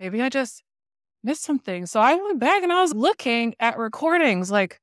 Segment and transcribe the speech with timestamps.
[0.00, 0.62] maybe I just
[1.22, 1.86] missed something.
[1.86, 4.80] So I went back and I was looking at recordings like,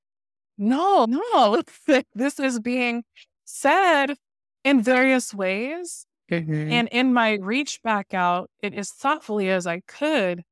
[0.57, 1.63] no, no,
[2.15, 3.03] this is being
[3.45, 4.15] said
[4.63, 6.05] in various ways.
[6.31, 6.71] Mhm.
[6.71, 10.43] And in my reach back out, it as thoughtfully as I could,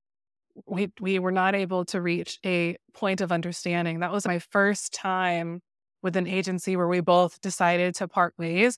[0.66, 4.00] we we were not able to reach a point of understanding.
[4.00, 5.62] That was my first time
[6.04, 8.78] with an agency where we both decided to part ways.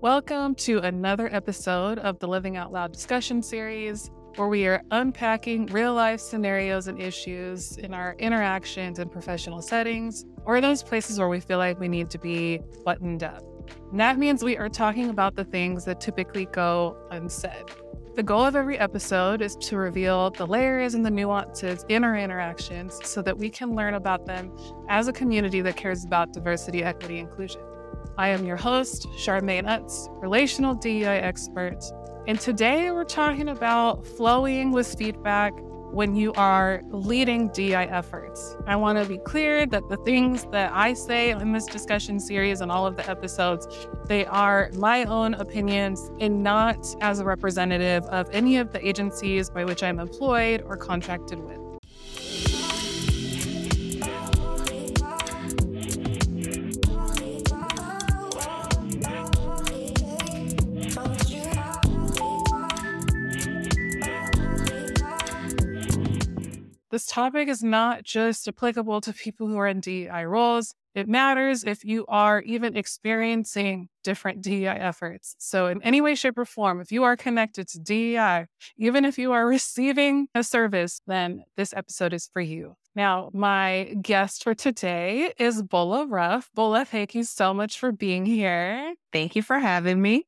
[0.00, 5.66] Welcome to another episode of the Living Out Loud discussion series, where we are unpacking
[5.66, 11.28] real life scenarios and issues in our interactions in professional settings or those places where
[11.28, 13.42] we feel like we need to be buttoned up.
[13.90, 17.64] And that means we are talking about the things that typically go unsaid.
[18.14, 22.16] The goal of every episode is to reveal the layers and the nuances in our
[22.16, 24.56] interactions so that we can learn about them
[24.88, 27.60] as a community that cares about diversity, equity, inclusion.
[28.16, 31.78] I am your host, Charmaine Utz, relational DEI expert.
[32.28, 35.54] And today we're talking about flowing with feedback
[35.92, 38.54] when you are leading DI efforts.
[38.66, 42.60] I want to be clear that the things that I say in this discussion series
[42.60, 43.66] and all of the episodes,
[44.04, 49.48] they are my own opinions and not as a representative of any of the agencies
[49.48, 51.57] by which I'm employed or contracted with.
[66.98, 70.74] This topic is not just applicable to people who are in DEI roles.
[70.96, 75.36] It matters if you are even experiencing different DEI efforts.
[75.38, 78.46] So, in any way, shape, or form, if you are connected to DEI,
[78.78, 82.74] even if you are receiving a service, then this episode is for you.
[82.96, 86.50] Now, my guest for today is Bola Ruff.
[86.52, 88.92] Bola, thank you so much for being here.
[89.12, 90.26] Thank you for having me.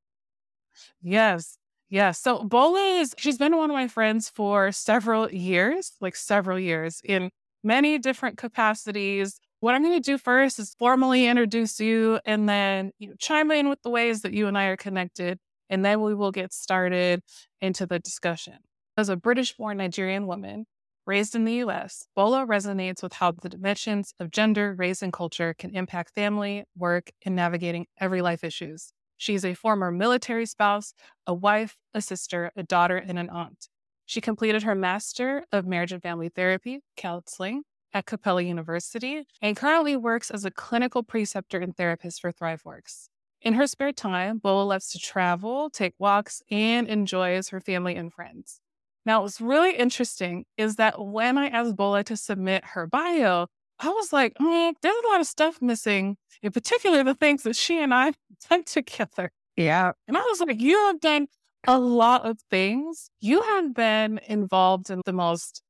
[1.03, 1.59] Yes.
[1.91, 2.21] Yes.
[2.21, 7.01] So Bola is, she's been one of my friends for several years, like several years
[7.05, 7.31] in
[7.65, 9.41] many different capacities.
[9.59, 13.50] What I'm going to do first is formally introduce you and then you know, chime
[13.50, 15.39] in with the ways that you and I are connected.
[15.69, 17.23] And then we will get started
[17.61, 18.59] into the discussion.
[18.97, 20.67] As a British born Nigerian woman
[21.06, 25.55] raised in the US, Bola resonates with how the dimensions of gender, race, and culture
[25.55, 28.93] can impact family, work, and navigating every life issues.
[29.20, 30.94] She's a former military spouse,
[31.26, 33.69] a wife, a sister, a daughter, and an aunt.
[34.06, 39.94] She completed her Master of Marriage and Family Therapy, Counseling at Capella University, and currently
[39.94, 43.08] works as a clinical preceptor and therapist for ThriveWorks.
[43.42, 48.10] In her spare time, Bola loves to travel, take walks, and enjoys her family and
[48.10, 48.62] friends.
[49.04, 53.48] Now, what's really interesting is that when I asked Bola to submit her bio,
[53.83, 57.57] I was like, mm, there's a lot of stuff missing, in particular the things that
[57.57, 58.13] she and I
[58.51, 59.33] done together.
[59.57, 59.93] Yeah.
[60.07, 61.29] And I was like, you have done
[61.67, 63.11] a lot of things.
[63.21, 65.63] You have been involved in the most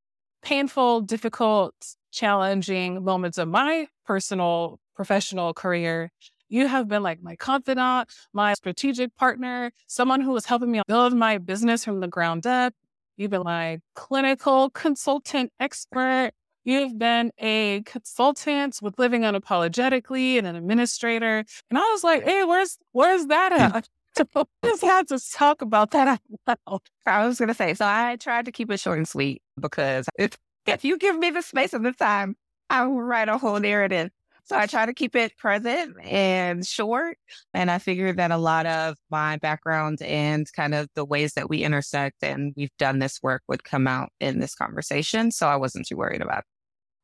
[0.43, 1.75] painful, difficult,
[2.13, 6.11] challenging moments of my personal professional career.
[6.49, 11.15] You have been like my confidant, my strategic partner, someone who was helping me build
[11.15, 12.75] my business from the ground up.
[13.17, 16.33] You've been my clinical consultant expert.
[16.65, 21.45] You've been a consultant with Living Unapologetically and an administrator.
[21.71, 23.77] And I was like, hey, where's where's that mm.
[23.77, 23.89] at?
[24.17, 26.21] So I just had to talk about that out
[26.67, 26.81] loud.
[27.07, 30.07] I was going to say, so I tried to keep it short and sweet because
[30.19, 32.35] if, if you give me the space and the time,
[32.69, 34.11] I will write a whole narrative.
[34.45, 37.19] So I try to keep it present and short.
[37.55, 41.49] And I figured that a lot of my background and kind of the ways that
[41.49, 45.31] we intersect and we've done this work would come out in this conversation.
[45.31, 46.45] So I wasn't too worried about it.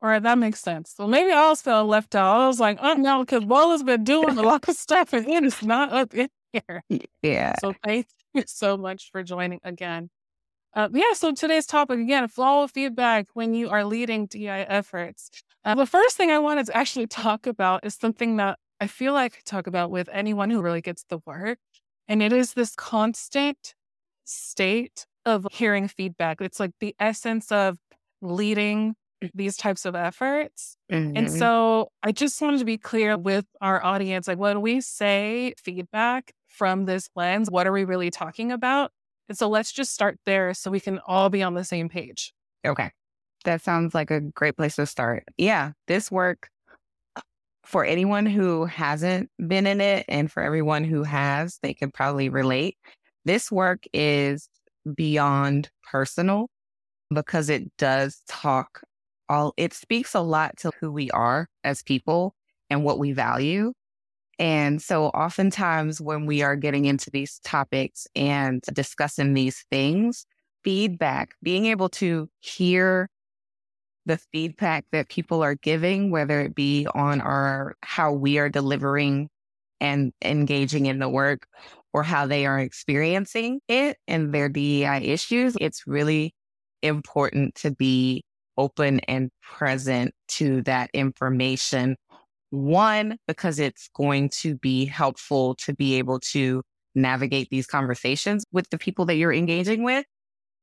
[0.03, 0.93] All right, that makes sense.
[0.95, 2.41] So maybe I was felt left out.
[2.41, 5.45] I was like, oh no, because Bola's been doing a lot of stuff and it
[5.45, 6.83] is not up in here.
[7.23, 7.55] Yeah.
[7.61, 10.11] So thank you so much for joining again.
[10.75, 15.31] Uh, yeah, so today's topic again, flow of feedback when you are leading DI efforts.
[15.67, 19.15] Uh, the first thing I wanted to actually talk about is something that I feel
[19.15, 21.59] like I talk about with anyone who really gets the work.
[22.09, 23.75] And it is this constant
[24.25, 26.41] state of hearing feedback.
[26.41, 27.79] It's like the essence of
[28.23, 28.97] leading
[29.35, 30.77] these types of efforts.
[31.17, 31.33] And Mhm.
[31.33, 36.33] so I just wanted to be clear with our audience like when we say feedback
[36.49, 38.93] from this lens, what are we really talking about?
[39.29, 42.35] And so let's just start there so we can all be on the same page.
[42.67, 42.93] Okay.
[43.47, 45.25] That sounds like a great place to start.
[45.39, 46.51] Yeah, this work
[47.65, 52.29] for anyone who hasn't been in it and for everyone who has, they can probably
[52.29, 52.77] relate.
[53.25, 54.49] This work is
[54.95, 56.49] beyond personal
[57.15, 58.83] because it does talk
[59.29, 62.35] all it speaks a lot to who we are as people
[62.71, 63.73] and what we value.
[64.39, 70.27] And so oftentimes when we are getting into these topics and discussing these things,
[70.65, 73.09] feedback, being able to hear
[74.07, 79.29] the feedback that people are giving, whether it be on our how we are delivering
[79.81, 81.47] and engaging in the work
[81.93, 86.35] or how they are experiencing it and their DEI issues, it's really
[86.83, 88.23] important to be
[88.57, 91.97] open and present to that information.
[92.51, 96.63] One, because it's going to be helpful to be able to
[96.95, 100.07] navigate these conversations with the people that you're engaging with.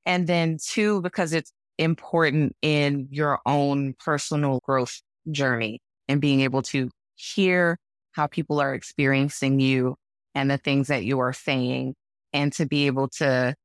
[0.06, 6.62] And then two, because it's important in your own personal growth journey and being able
[6.62, 7.78] to hear
[8.12, 9.96] how people are experiencing you
[10.36, 11.96] and the things that you are saying
[12.32, 13.56] and to be able to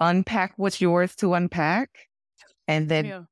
[0.00, 1.90] unpack what's yours to unpack
[2.66, 3.22] and then yeah.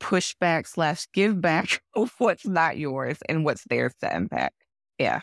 [0.00, 4.52] push back slash give back of what's not yours and what's theirs to unpack.
[4.98, 5.20] Yeah.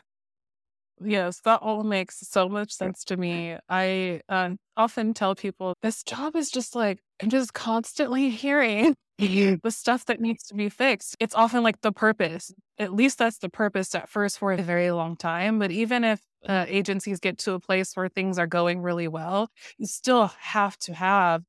[1.00, 3.56] Yes, that all makes so much sense to me.
[3.70, 9.72] I uh, often tell people this job is just like, I'm just constantly hearing the
[9.72, 11.16] stuff that needs to be fixed.
[11.20, 12.52] It's often like the purpose.
[12.80, 15.60] At least that's the purpose at first for a very long time.
[15.60, 19.50] But even if uh, agencies get to a place where things are going really well,
[19.78, 21.44] you still have to have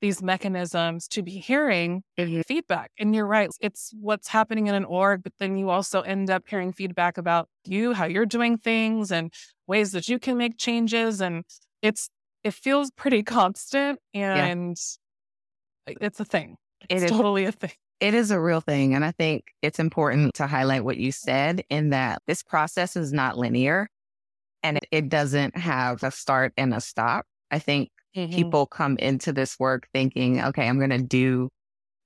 [0.00, 2.42] these mechanisms to be hearing mm-hmm.
[2.42, 2.90] feedback.
[2.98, 6.44] And you're right, it's what's happening in an org, but then you also end up
[6.48, 9.32] hearing feedback about you, how you're doing things, and
[9.66, 11.20] ways that you can make changes.
[11.20, 11.44] And
[11.82, 12.08] it's,
[12.44, 14.76] it feels pretty constant and
[15.86, 15.94] yeah.
[16.00, 16.56] it's a thing.
[16.88, 17.72] It's it totally a thing.
[18.00, 18.94] It is a real thing.
[18.94, 23.12] And I think it's important to highlight what you said in that this process is
[23.12, 23.88] not linear
[24.62, 27.26] and it, it doesn't have a start and a stop.
[27.50, 28.34] I think Mm-hmm.
[28.34, 31.48] People come into this work thinking, okay, I'm going to do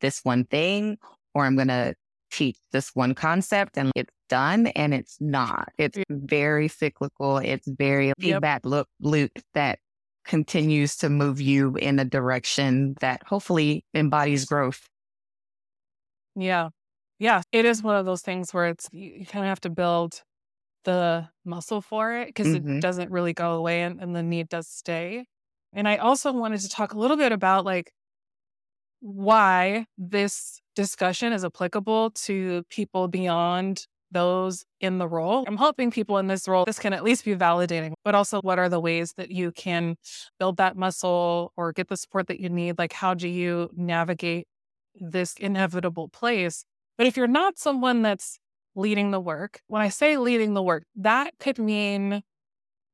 [0.01, 0.99] this one thing
[1.35, 1.95] or I'm going to
[2.31, 5.69] teach this one concept and it's done and it's not.
[5.79, 7.39] It's very cyclical.
[7.39, 8.17] It's very yep.
[8.19, 9.79] feedback loop, loop that
[10.25, 14.87] continues to move you in a direction that hopefully embodies growth.
[16.35, 16.71] Yeah.
[17.19, 17.43] Yeah.
[17.53, 20.23] It is one of those things where it's, you, you kind of have to build
[20.85, 22.79] the muscle for it because mm-hmm.
[22.79, 25.27] it doesn't really go away and, and the need does stay.
[25.73, 27.93] And I also wanted to talk a little bit about like
[29.01, 35.45] why this discussion is applicable to people beyond those in the role.
[35.47, 36.65] I'm helping people in this role.
[36.65, 39.97] This can at least be validating, but also what are the ways that you can
[40.39, 42.79] build that muscle or get the support that you need?
[42.79, 44.47] Like, how do you navigate
[44.95, 46.65] this inevitable place?
[46.99, 48.39] But if you're not someone that's
[48.75, 52.23] leading the work, when I say leading the work, that could mean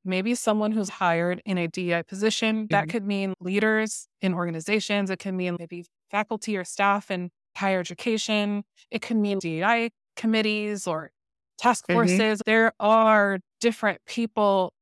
[0.05, 2.57] maybe someone who's hired in a DEI position.
[2.57, 2.67] Mm-hmm.
[2.71, 5.11] That could mean leaders in organizations.
[5.11, 8.65] It can mean maybe faculty or staff in higher education.
[8.91, 11.11] It could mean DEI committees or
[11.59, 11.99] task mm-hmm.
[11.99, 12.39] forces.
[12.39, 12.51] Mm-hmm.
[12.51, 14.73] There are different people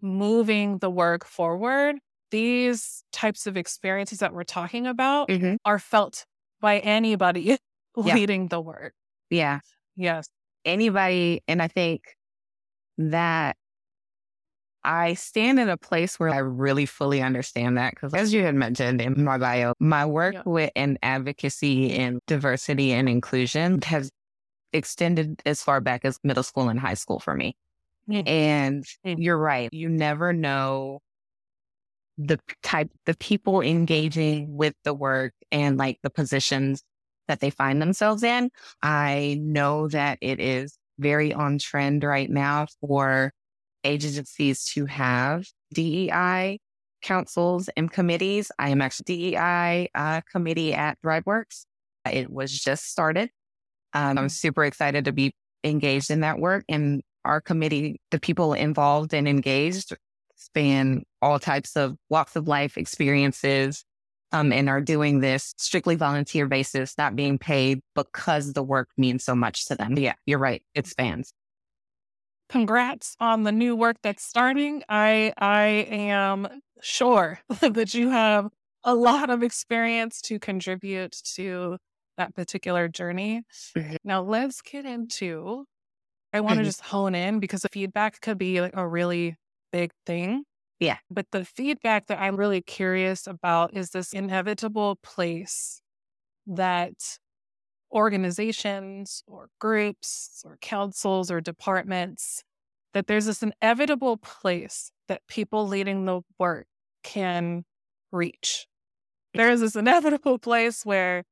[0.00, 1.96] moving the work forward.
[2.30, 5.56] These types of experiences that we're talking about mm-hmm.
[5.64, 6.26] are felt
[6.60, 7.58] by anybody
[7.96, 8.14] yeah.
[8.14, 8.92] leading the work.
[9.30, 9.60] Yeah.
[9.96, 10.28] Yes.
[10.64, 11.42] Anybody.
[11.46, 12.02] And I think
[12.98, 13.56] that
[14.84, 18.54] I stand in a place where I really fully understand that because, as you had
[18.54, 20.42] mentioned in my bio, my work yeah.
[20.44, 24.10] with in advocacy and diversity and inclusion has
[24.72, 27.56] extended as far back as middle school and high school for me.
[28.08, 28.28] Mm-hmm.
[28.28, 29.20] And mm-hmm.
[29.20, 29.70] you're right.
[29.72, 31.00] You never know
[32.18, 36.82] the type, the people engaging with the work and like the positions
[37.28, 38.50] that they find themselves in.
[38.82, 43.32] I know that it is very on trend right now for
[43.84, 46.58] agencies to have DEI
[47.02, 48.50] councils and committees.
[48.58, 51.66] I am actually DEI uh, committee at ThriveWorks.
[52.10, 53.30] It was just started.
[53.92, 56.64] Um, I'm super excited to be engaged in that work.
[56.68, 59.96] And our committee, the people involved and engaged
[60.36, 63.84] span all types of walks of life experiences
[64.32, 69.24] um, and are doing this strictly volunteer basis, not being paid because the work means
[69.24, 69.96] so much to them.
[69.96, 70.62] Yeah, you're right.
[70.74, 71.32] It spans
[72.48, 74.82] congrats on the new work that's starting.
[74.88, 76.48] I I am
[76.80, 78.48] sure that you have
[78.84, 81.78] a lot of experience to contribute to
[82.16, 83.42] that particular journey.
[83.76, 83.96] Mm-hmm.
[84.04, 85.64] Now let's get into
[86.32, 86.64] I want to mm-hmm.
[86.64, 89.36] just hone in because the feedback could be like a really
[89.72, 90.44] big thing.
[90.80, 90.98] Yeah.
[91.08, 95.80] But the feedback that I'm really curious about is this inevitable place
[96.48, 97.18] that
[97.92, 102.42] organizations or groups or councils or departments
[102.92, 106.66] that there's this inevitable place that people leading the work
[107.02, 107.64] can
[108.12, 108.66] reach.
[109.34, 111.24] There is this inevitable place where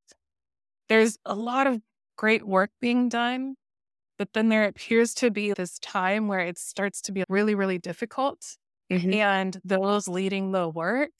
[0.89, 1.81] there's a lot of
[2.17, 3.55] great work being done,
[4.19, 7.79] but then there appears to be this time where it starts to be really, really
[7.79, 8.57] difficult.
[8.91, 9.15] Mm-hmm.
[9.15, 11.11] And those leading the work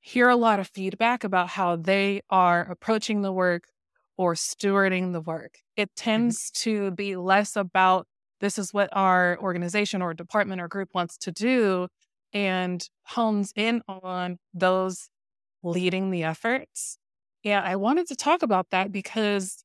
[0.00, 3.64] hear a lot of feedback about how they are approaching the work
[4.20, 5.60] or stewarding the work.
[5.76, 6.32] It Mm-hmm.
[6.34, 8.06] tends to be less about
[8.40, 11.88] this is what our organization or department or group wants to do
[12.34, 15.10] and hones in on those
[15.62, 16.98] leading the efforts.
[17.44, 19.64] Yeah, I wanted to talk about that because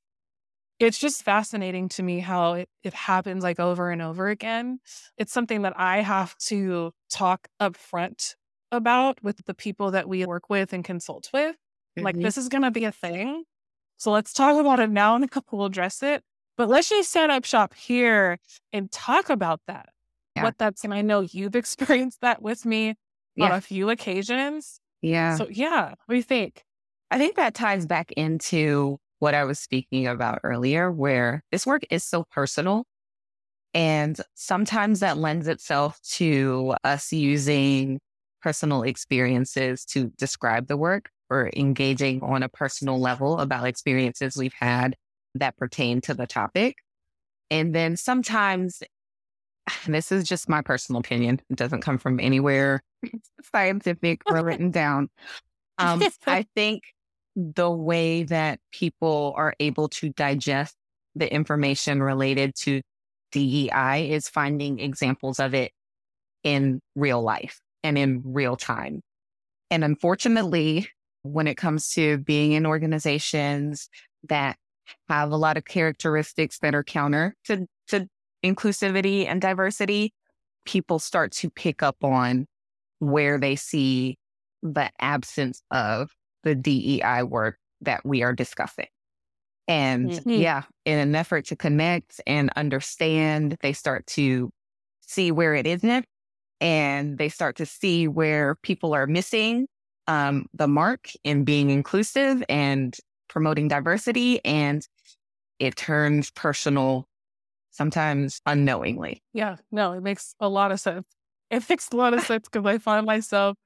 [0.79, 4.79] it's just fascinating to me how it, it happens like over and over again.
[5.17, 8.35] It's something that I have to talk up front
[8.71, 11.55] about with the people that we work with and consult with.
[12.01, 12.21] Like, Mhm.
[12.21, 13.45] this is going to be a thing.
[13.97, 16.23] So let's talk about it now and a couple will address it.
[16.57, 18.37] But let's just set up shop here
[18.71, 19.89] and talk about that.
[20.35, 20.43] Yeah.
[20.43, 22.95] What that's, and I know you've experienced that with me
[23.39, 24.79] on a few occasions.
[25.01, 25.35] Yeah.
[25.35, 26.63] So, yeah, what do you think?
[27.11, 31.83] I think that ties back into what I was speaking about earlier, where this work
[31.89, 32.85] is so personal.
[33.73, 37.99] And sometimes that lends itself to us using
[38.41, 44.53] personal experiences to describe the work or engaging on a personal level about experiences we've
[44.59, 44.95] had
[45.35, 46.77] that pertain to the topic.
[47.49, 48.81] And then sometimes,
[49.87, 52.81] this is just my personal opinion, it doesn't come from anywhere
[53.51, 55.09] scientific or written down.
[55.77, 56.83] Um, I think
[57.35, 60.75] the way that people are able to digest
[61.15, 62.81] the information related to
[63.31, 65.71] DEI is finding examples of it
[66.43, 69.01] in real life and in real time.
[69.69, 70.87] And unfortunately,
[71.25, 73.89] when it comes to being in organizations
[74.29, 74.57] that
[75.09, 78.07] have a lot of characteristics that are counter to, to
[78.43, 80.13] inclusivity and diversity,
[80.65, 82.47] people start to pick up on
[82.99, 84.17] where they see
[84.63, 86.11] the absence of
[86.43, 88.87] the DEI work that we are discussing.
[89.67, 90.41] And Mhm.
[90.41, 94.51] yeah, in an effort to connect and understand, they start to
[95.01, 96.05] see where it isn't
[96.61, 99.67] and they start to see where people are missing
[100.07, 102.95] um, the mark in being inclusive and
[103.27, 104.43] promoting diversity.
[104.45, 104.87] And
[105.59, 107.07] it turns personal,
[107.71, 109.21] sometimes unknowingly.
[109.33, 111.05] Yeah, no, it makes a lot of sense.
[111.49, 113.57] It makes a lot of sense because I find myself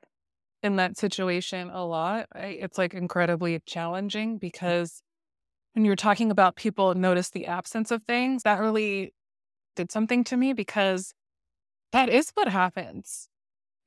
[0.61, 2.27] in that situation a lot.
[2.33, 5.01] I, it's like incredibly challenging because
[5.73, 9.13] when you're talking about people notice the absence of things, that really
[9.75, 11.13] did something to me because
[11.91, 13.28] that is what happens.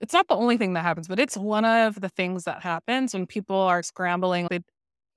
[0.03, 3.15] It's not the only thing that happens, but it's one of the things that happens
[3.15, 4.49] when people are scrambling.
[4.51, 4.61] They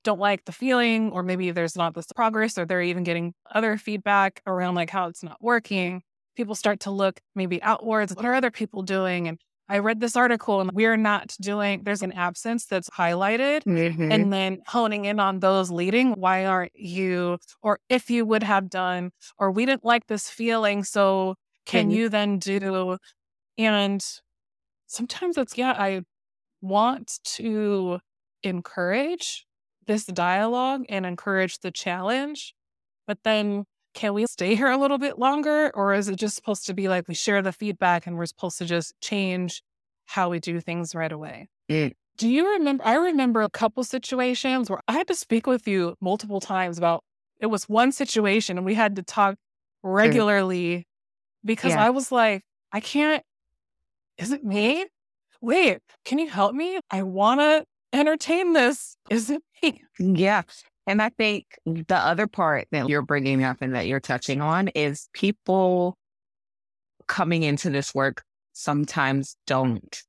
[0.03, 3.77] don't like the feeling, or maybe there's not this progress, or they're even getting other
[3.77, 6.03] feedback around like how it's not working.
[6.37, 8.15] People start to look maybe outwards.
[8.15, 9.27] What are other people doing?
[9.27, 13.63] And I read this article and we're not doing, there's an absence that's highlighted.
[13.63, 14.11] Mm-hmm.
[14.11, 18.69] And then honing in on those leading, why aren't you, or if you would have
[18.69, 20.83] done, or we didn't like this feeling.
[20.83, 21.33] So
[21.65, 22.97] can Can- you then do?
[23.57, 24.05] And
[24.87, 26.01] sometimes it's, yeah, I
[26.61, 27.99] want to
[28.43, 29.45] encourage
[29.87, 32.53] this dialogue and encourage the challenge.
[33.07, 35.71] But then can we stay here a little bit longer?
[35.75, 38.57] Or is it just supposed to be like we share the feedback and we're supposed
[38.57, 39.61] to just change
[40.05, 41.47] how we do things right away?
[41.69, 41.93] Mm.
[42.17, 42.85] Do you remember?
[42.85, 47.03] I remember a couple situations where I had to speak with you multiple times about
[47.39, 49.35] it was one situation and we had to talk
[49.83, 50.87] regularly
[51.43, 51.85] because Yeah.
[51.85, 53.23] I was like, I can't,
[54.17, 54.85] is it me?
[55.41, 56.79] Wait, can you help me?
[56.89, 58.97] I want to entertain this.
[59.09, 59.81] Is it me?
[59.99, 60.43] Yeah.
[60.87, 64.67] And I think the other part that you're bringing up and that you're touching on
[64.69, 65.97] is people
[67.07, 70.01] coming into this work sometimes don't.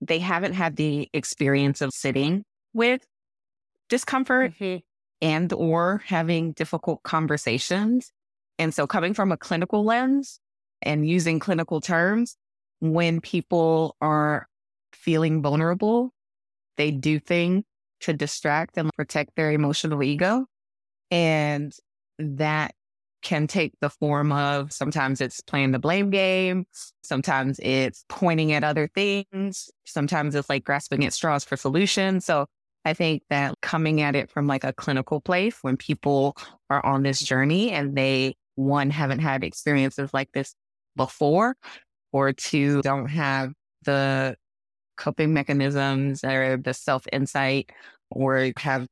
[0.00, 3.02] They haven't had the experience of sitting with
[3.88, 4.78] discomfort mm-hmm.
[5.20, 8.12] and or having difficult conversations.
[8.58, 10.40] And so coming from a clinical lens
[10.82, 12.36] and using clinical terms,
[12.92, 14.46] when people are
[14.92, 16.12] feeling vulnerable,
[16.76, 17.64] they do things
[18.00, 20.46] to distract and protect their emotional ego.
[21.10, 21.72] And
[22.18, 22.74] that
[23.22, 26.66] can take the form of sometimes it's playing the blame game,
[27.02, 32.26] sometimes it's pointing at other things, sometimes it's like grasping at straws for solutions.
[32.26, 32.46] So
[32.84, 36.36] I think that coming at it from like a clinical place when people
[36.68, 40.54] are on this journey and they, one, haven't had experiences like this
[40.94, 41.56] before,
[42.14, 43.52] or two, don't have
[43.84, 44.36] the
[44.96, 47.70] coping mechanisms or the self insight
[48.08, 48.86] or have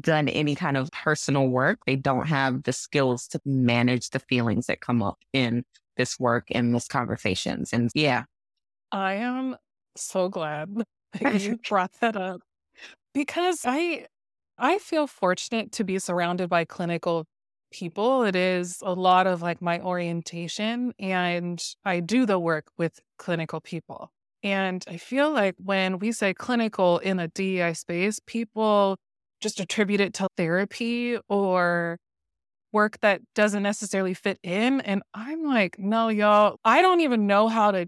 [0.00, 4.66] done any kind of personal work, they don't have the skills to manage the feelings
[4.66, 5.64] that come up in
[5.96, 7.72] this work and these conversations.
[7.72, 8.24] And yeah,
[8.92, 9.56] I am
[9.96, 10.68] so glad
[11.22, 12.42] that you brought that up
[13.14, 14.06] because I
[14.58, 17.24] I feel fortunate to be surrounded by clinical
[17.70, 18.22] people.
[18.24, 23.60] It is a lot of like my orientation and I do the work with clinical
[23.60, 24.10] people.
[24.42, 28.96] And I feel like when we say clinical in a DEI space, people
[29.40, 31.98] just attribute it to therapy or
[32.72, 34.80] work that doesn't necessarily fit in.
[34.82, 37.86] And I'm like, no, y'all, I don't even know how to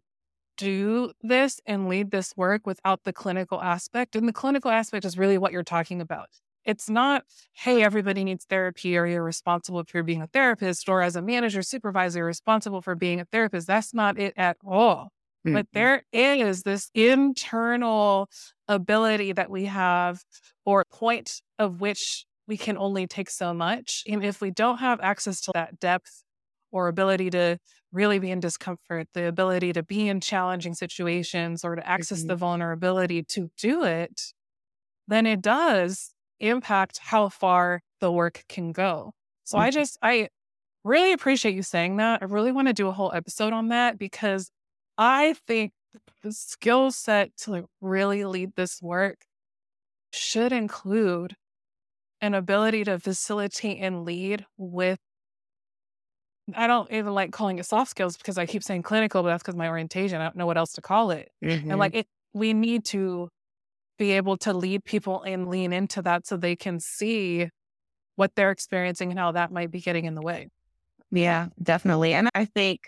[0.56, 4.14] do this and lead this work without the clinical aspect.
[4.14, 6.28] And the clinical aspect is really what you're talking about.
[6.64, 11.16] It's not, hey, everybody needs therapy or you're responsible for being a therapist or as
[11.16, 13.66] a manager, supervisor, responsible for being a therapist.
[13.66, 15.10] That's not it at all.
[15.46, 15.54] Mm-hmm.
[15.54, 18.28] But there is this internal
[18.68, 20.22] ability that we have
[20.66, 24.02] or point of which we can only take so much.
[24.06, 26.24] And if we don't have access to that depth
[26.72, 27.58] or ability to
[27.92, 32.28] really be in discomfort, the ability to be in challenging situations or to access mm-hmm.
[32.28, 34.32] the vulnerability to do it,
[35.08, 39.12] then it does impact how far the work can go.
[39.44, 39.66] So mm-hmm.
[39.66, 40.28] I just, I
[40.84, 42.22] really appreciate you saying that.
[42.22, 44.50] I really want to do a whole episode on that because
[44.96, 45.72] I think
[46.22, 49.18] the skill set to like really lead this work
[50.12, 51.36] should include
[52.20, 54.98] an ability to facilitate and lead with
[56.54, 59.42] I don't even like calling it soft skills because I keep saying clinical, but that's
[59.42, 60.20] because my orientation.
[60.20, 61.30] I don't know what else to call it.
[61.44, 61.70] Mm-hmm.
[61.70, 63.28] And like it we need to
[64.00, 67.50] be able to lead people and lean into that so they can see
[68.16, 70.48] what they're experiencing and how that might be getting in the way.
[71.12, 72.14] Yeah, definitely.
[72.14, 72.80] And I think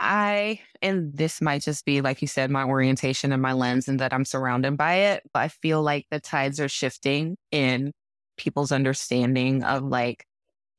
[0.00, 4.00] I, and this might just be, like you said, my orientation and my lens and
[4.00, 5.22] that I'm surrounded by it.
[5.34, 7.92] But I feel like the tides are shifting in
[8.38, 10.24] people's understanding of like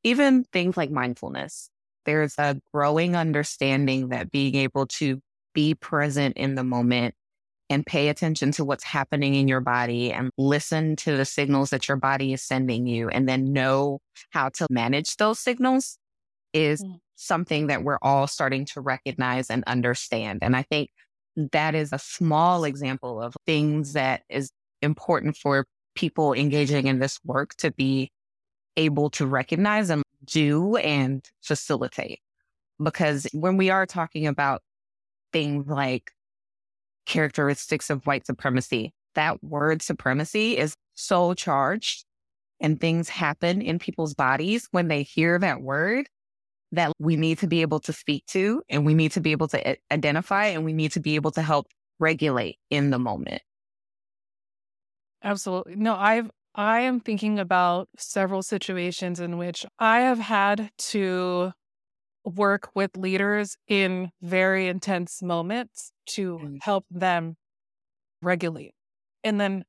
[0.04, 1.70] even things like mindfulness.
[2.06, 5.22] There's a growing understanding that being able to
[5.54, 7.14] be present in the moment
[7.70, 11.88] and pay attention to what's happening in your body and listen to the signals that
[11.88, 15.98] your body is sending you and then know how to manage those signals
[16.54, 17.00] is mm.
[17.16, 20.40] something that we're all starting to recognize and understand.
[20.42, 20.90] And I think
[21.36, 27.20] that is a small example of things that is important for people engaging in this
[27.26, 28.12] work to be
[28.78, 32.20] able to recognize and do and facilitate.
[32.82, 34.62] Because when we are talking about
[35.32, 36.12] things like
[37.06, 42.06] characteristics of white supremacy, that word supremacy is so charged
[42.60, 46.08] and things happen in people's bodies when they hear that word
[46.72, 49.48] that we need to be able to speak to and we need to be able
[49.48, 51.68] to identify and we need to be able to help
[52.00, 53.42] regulate in the moment.
[55.24, 55.76] Absolutely.
[55.76, 61.52] No, I've I am thinking about several situations in which I have had to
[62.26, 66.58] work with leaders in very intense moments to mm.
[66.62, 67.36] help them
[68.22, 68.74] regulate.
[69.24, 69.64] And then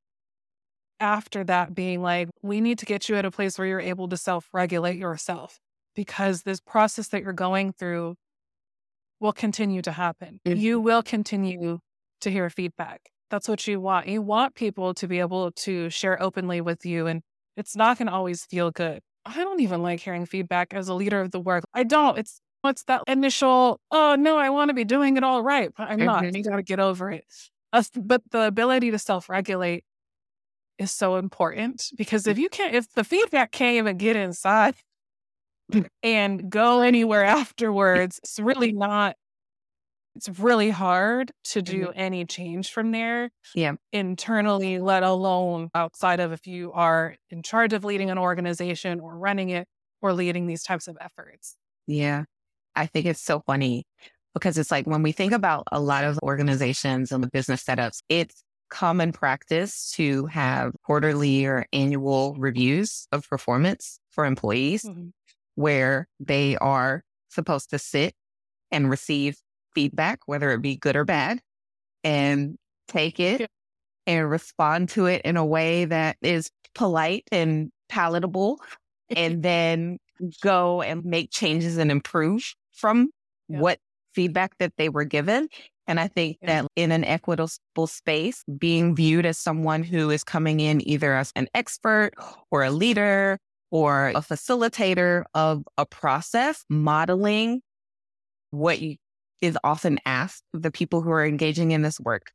[1.00, 4.08] after that being like, we need to get you at a place where you're able
[4.08, 5.58] to self regulate yourself
[5.94, 8.14] because this process that you're going through
[9.20, 10.40] will continue to happen.
[10.46, 10.58] Mm-hmm.
[10.58, 11.78] You will continue
[12.20, 13.00] to hear feedback.
[13.30, 14.06] That's what you want.
[14.06, 17.22] You want people to be able to share openly with you, and
[17.56, 19.00] it's not going to always feel good.
[19.24, 21.64] I don't even like hearing feedback as a leader of the work.
[21.74, 22.16] I don't.
[22.18, 25.88] It's what's that initial, oh no, I want to be doing it all right, but
[25.88, 26.06] I'm mm-hmm.
[26.06, 26.34] not.
[26.34, 27.24] You got to get over it.
[27.94, 29.84] but the ability to self regulate
[30.78, 34.74] is so important because if you can't, if the feedback can't even get inside
[36.02, 39.16] and go anywhere afterwards, it's really not
[40.16, 42.00] it's really hard to do mm-hmm.
[42.00, 43.30] any change from there.
[43.54, 43.74] Yeah.
[43.92, 49.16] Internally, let alone outside of if you are in charge of leading an organization or
[49.16, 49.68] running it
[50.00, 51.56] or leading these types of efforts.
[51.86, 52.24] Yeah.
[52.76, 53.84] I think it's so funny
[54.34, 58.02] because it's like when we think about a lot of organizations and the business setups,
[58.08, 64.84] it's common practice to have quarterly or annual reviews of performance for employees.
[64.84, 65.08] Mm-hmm
[65.56, 68.14] where they are supposed to sit
[68.70, 69.36] and receive
[69.74, 71.40] feedback, whether it be good or bad,
[72.04, 72.56] and
[72.88, 73.46] take it yeah.
[74.06, 78.60] and respond to it in a way that is polite and palatable,
[79.16, 79.98] and then
[80.40, 83.10] go and make changes and improve from
[83.48, 83.60] yeah.
[83.60, 83.78] what
[84.14, 85.48] feedback that they were given.
[85.86, 86.62] And I think yeah.
[86.62, 91.32] that in an equitable space, being viewed as someone who is coming in either as
[91.36, 92.12] an expert
[92.50, 93.38] or a leader
[93.70, 97.60] or a facilitator of a process, modeling
[98.50, 98.78] what
[99.40, 102.32] is often asked of the people who are engaging in this work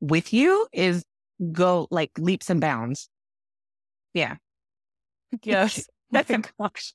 [0.00, 1.04] with you is
[1.52, 3.08] go like leaps and bounds.
[4.14, 4.36] Yeah.
[5.42, 5.86] Yes.
[6.10, 6.94] That's oh gosh.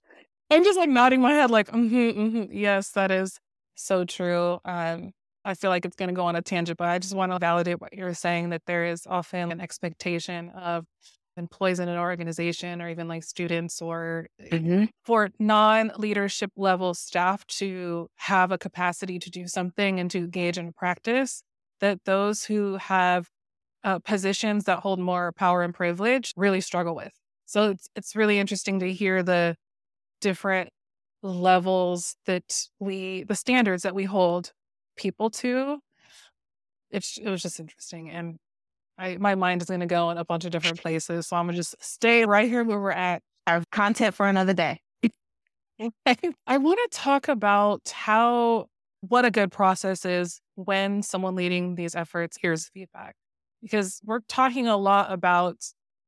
[0.51, 2.53] I'm just like nodding my head, like, mm-hmm, mm-hmm.
[2.53, 3.39] yes, that is
[3.75, 4.59] so true.
[4.65, 5.11] Um,
[5.43, 7.39] I feel like it's going to go on a tangent, but I just want to
[7.39, 10.85] validate what you're saying that there is often an expectation of
[11.37, 14.85] employees in an organization or even like students or mm-hmm.
[15.03, 20.57] for non leadership level staff to have a capacity to do something and to engage
[20.57, 21.43] in practice
[21.79, 23.29] that those who have
[23.83, 27.13] uh, positions that hold more power and privilege really struggle with.
[27.45, 29.55] So it's it's really interesting to hear the
[30.21, 30.69] different
[31.23, 34.51] levels that we the standards that we hold
[34.97, 35.79] people to.
[36.91, 38.37] It's it was just interesting and
[38.97, 41.47] I my mind is going to go in a bunch of different places, so I'm
[41.47, 43.21] gonna just stay right here where we're at.
[43.47, 44.79] Our content for another day.
[46.05, 48.67] I want to talk about how
[49.01, 53.15] what a good process is when someone leading these efforts hears feedback
[53.61, 55.57] because we're talking a lot about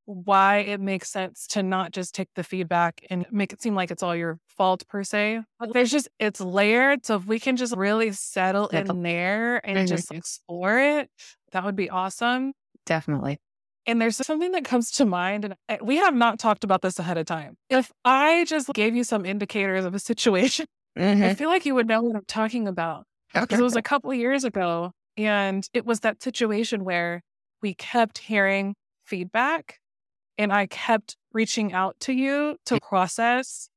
[0.06, 3.92] why it makes sense to not just take the feedback and make it seem like
[3.92, 5.42] it's all your fault per se.
[5.72, 7.06] There's just it's layered.
[7.06, 9.88] So if we can just really settle in there and mm-hmm.
[9.88, 11.10] just explore it,
[11.52, 12.54] that would be awesome.
[12.86, 13.40] Definitely.
[13.86, 17.18] And there's something that comes to mind, and we have not talked about this ahead
[17.18, 17.58] of time.
[17.70, 21.24] If I just gave you some indicators of a situation, mm-hmm.
[21.24, 23.06] I feel like you would know what I'm talking about.
[23.34, 23.58] Because okay.
[23.58, 27.24] it was a couple years ago, and it was that situation where
[27.62, 29.80] we kept hearing feedback
[30.38, 33.70] and I kept reaching out to you to process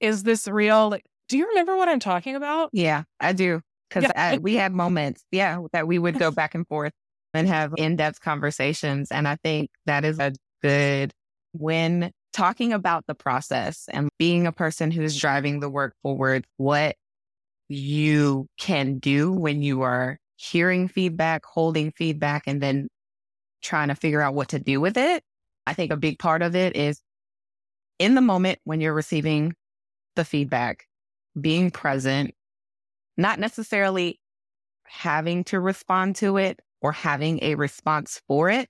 [0.00, 0.90] is this real?
[0.90, 2.70] Like, do you remember what I'm talking about?
[2.72, 3.60] Yeah, I do.
[3.88, 4.38] Because yeah.
[4.38, 6.92] we had moments, yeah, that we would go back and forth
[7.34, 9.10] and have in depth conversations.
[9.10, 11.12] And I think that is a good
[11.52, 16.96] when talking about the process and being a person who's driving the work forward, what
[17.68, 22.88] you can do when you are hearing feedback, holding feedback, and then
[23.62, 25.22] trying to figure out what to do with it.
[25.66, 27.00] I think a big part of it is
[27.98, 29.54] in the moment when you're receiving
[30.16, 30.86] the feedback,
[31.40, 32.34] being present,
[33.16, 34.20] not necessarily
[34.84, 38.68] having to respond to it or having a response for it.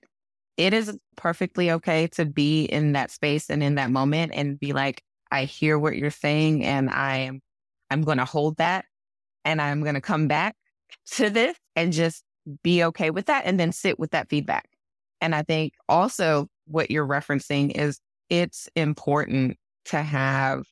[0.55, 4.71] It is perfectly okay to be in that space and in that moment and be
[4.71, 7.41] like, I hear what you're saying and I am
[7.89, 8.85] I'm going to hold that
[9.43, 10.55] and I'm going to come back
[11.11, 12.23] to this and just
[12.63, 14.69] be okay with that and then sit with that feedback.
[15.21, 17.99] And I think also what you're referencing is
[18.29, 20.63] it's important to have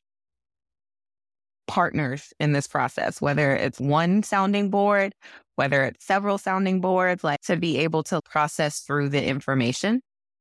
[1.66, 5.14] partners in this process, whether it's one sounding board,
[5.56, 10.00] whether it's several sounding boards, like to be able to process through the information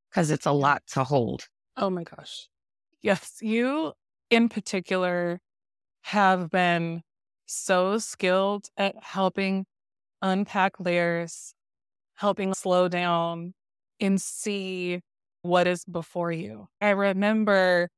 [0.10, 1.48] because it's a lot to hold.
[1.78, 2.48] Oh my gosh.
[3.02, 3.94] Yes, you
[4.30, 5.40] in particular
[6.04, 7.02] have been
[7.46, 9.66] so skilled at helping
[10.22, 11.54] unpack layers,
[12.16, 13.54] helping slow down
[14.00, 15.02] and see
[15.42, 16.68] what is before you.
[16.80, 17.90] I remember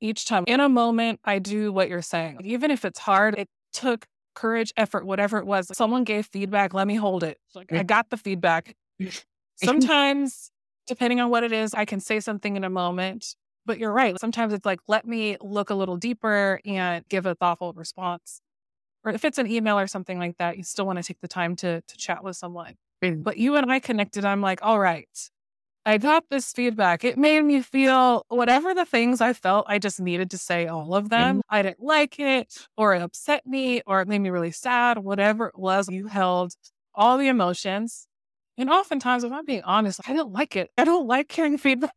[0.00, 2.40] each time in a moment, I do what you're saying.
[2.44, 5.70] Even if it's hard, it took courage, effort, whatever it was.
[5.76, 7.38] Someone gave feedback, let me hold it.
[7.54, 8.76] Like, I got the feedback.
[9.56, 10.50] Sometimes,
[10.86, 13.34] depending on what it is, I can say something in a moment.
[13.64, 14.18] But you're right.
[14.20, 18.40] Sometimes it's like, let me look a little deeper and give a thoughtful response.
[19.02, 21.28] Or if it's an email or something like that, you still want to take the
[21.28, 22.74] time to to chat with someone.
[23.02, 23.22] Mm.
[23.22, 24.24] But you and I connected.
[24.24, 25.08] I'm like, all right,
[25.86, 27.04] I got this feedback.
[27.04, 30.96] It made me feel whatever the things I felt, I just needed to say all
[30.96, 31.36] of them.
[31.36, 31.54] Mm-hmm.
[31.54, 35.46] I didn't like it, or it upset me, or it made me really sad, whatever
[35.46, 35.88] it was.
[35.88, 36.54] You held
[36.92, 38.08] all the emotions.
[38.58, 40.70] And oftentimes, if I'm being honest, I don't like it.
[40.76, 41.94] I don't like hearing feedback,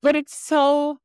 [0.00, 0.96] but it's so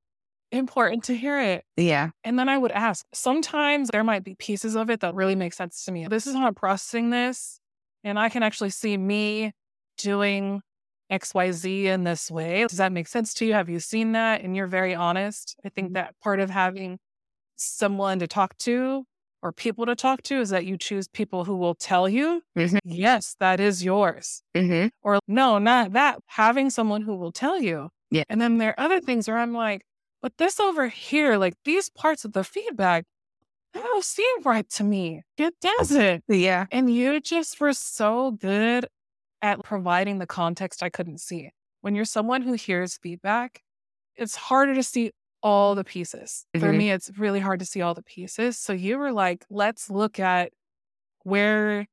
[0.50, 1.66] important to hear it.
[1.76, 2.12] Yeah.
[2.24, 5.54] And then I would ask, sometimes there might be pieces of it that really make
[5.54, 6.08] sense to me.
[6.08, 7.60] This is how I'm processing this.
[8.06, 9.52] And I can actually see me
[9.98, 10.62] doing
[11.12, 12.65] XYZ in this way.
[12.67, 13.54] Does that make sense to you?
[13.54, 14.41] Have you seen that?
[14.41, 15.56] And you're very honest.
[15.65, 15.93] I think mm-hmm.
[15.95, 17.00] that part of having
[17.56, 19.04] someone to talk to
[19.43, 22.78] or people to talk to is that you choose people who will tell you, mm-hmm.
[22.86, 24.41] yes, that is yours.
[24.56, 24.88] Mm-hmm.
[25.02, 26.19] Or no, not that.
[26.28, 27.89] Having someone who will tell you.
[28.10, 28.24] Yeah.
[28.30, 29.84] And then there are other things where I'm like,
[30.21, 33.06] but this over here, like these parts of the feedback,
[33.74, 35.24] that don't seem right to me.
[35.38, 36.24] It doesn't.
[36.28, 36.65] Yeah.
[36.71, 38.86] And you just were so good
[39.42, 41.52] at providing the context I couldn't see.
[41.82, 43.62] When you're someone who hears feedback,
[44.16, 46.46] it's harder to see all the pieces.
[46.56, 46.66] Mm-hmm.
[46.66, 48.58] For me, it's really hard to see all the pieces.
[48.58, 50.52] So you were like, let's look at
[51.24, 51.88] where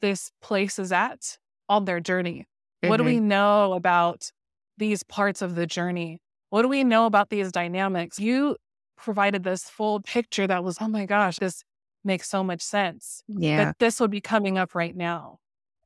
[0.00, 2.46] this place is at on their journey.
[2.82, 2.88] Mm-hmm.
[2.90, 3.28] What do we mm-hmm.
[3.28, 4.30] know about
[4.76, 6.20] these parts of the journey?
[6.50, 8.18] What do we know about these dynamics?
[8.18, 8.56] You
[8.96, 11.62] provided this full picture that was, oh my gosh, this
[12.04, 13.22] makes so much sense.
[13.28, 13.64] Yeah.
[13.64, 15.38] That this would be coming up right now.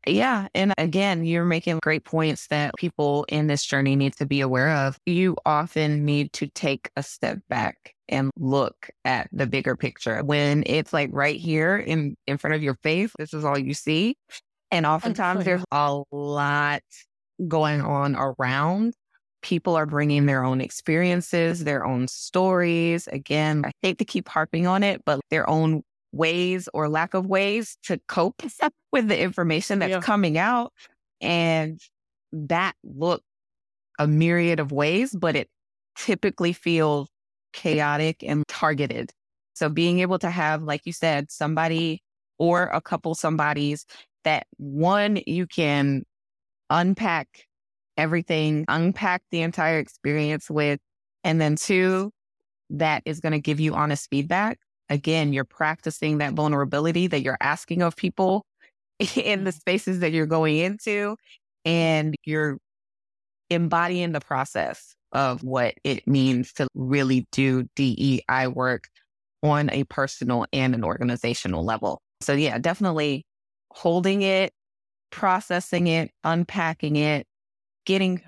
[0.06, 0.48] Yeah.
[0.54, 4.70] And again, you're making great points that people in this journey need to be aware
[4.70, 4.98] of.
[5.06, 10.22] You often need to take a step back and look at the bigger picture.
[10.24, 13.74] When it's like right here in, in front of your face, this is all you
[13.74, 14.16] see.
[14.72, 16.82] And oh, oftentimes there's a lot
[17.46, 18.94] going on around.
[19.42, 23.06] People are bringing their own experiences, their own stories.
[23.08, 25.82] Again, I hate to keep harping on it, but their own
[26.12, 28.42] ways or lack of ways to cope
[28.92, 30.01] with the information that's Yeah.
[30.01, 30.72] coming out.
[31.20, 31.81] And
[32.33, 33.22] that look
[33.98, 35.48] a myriad of ways, but it
[35.96, 37.09] typically feels
[37.53, 39.12] chaotic and targeted.
[39.55, 42.03] So being able to have, like you said, somebody
[42.38, 43.85] or a couple somebodies
[44.25, 46.05] that one, you can
[46.70, 47.29] unpack
[47.96, 50.81] everything, unpack the entire experience with,
[51.22, 52.11] and then two,
[52.70, 54.59] that is going to give you honest feedback.
[54.92, 58.44] Again, you're practicing that vulnerability that you're asking of people
[59.16, 59.59] in the mm-hmm.
[59.59, 61.16] spaces that you're going into,
[61.64, 62.59] and you're
[63.48, 68.88] embodying the process of what it means to really do DEI work
[69.42, 72.02] on a personal and an organizational level.
[72.20, 73.24] So, yeah, definitely
[73.70, 74.52] holding it,
[75.11, 77.26] processing it, unpacking it,
[77.87, 78.22] getting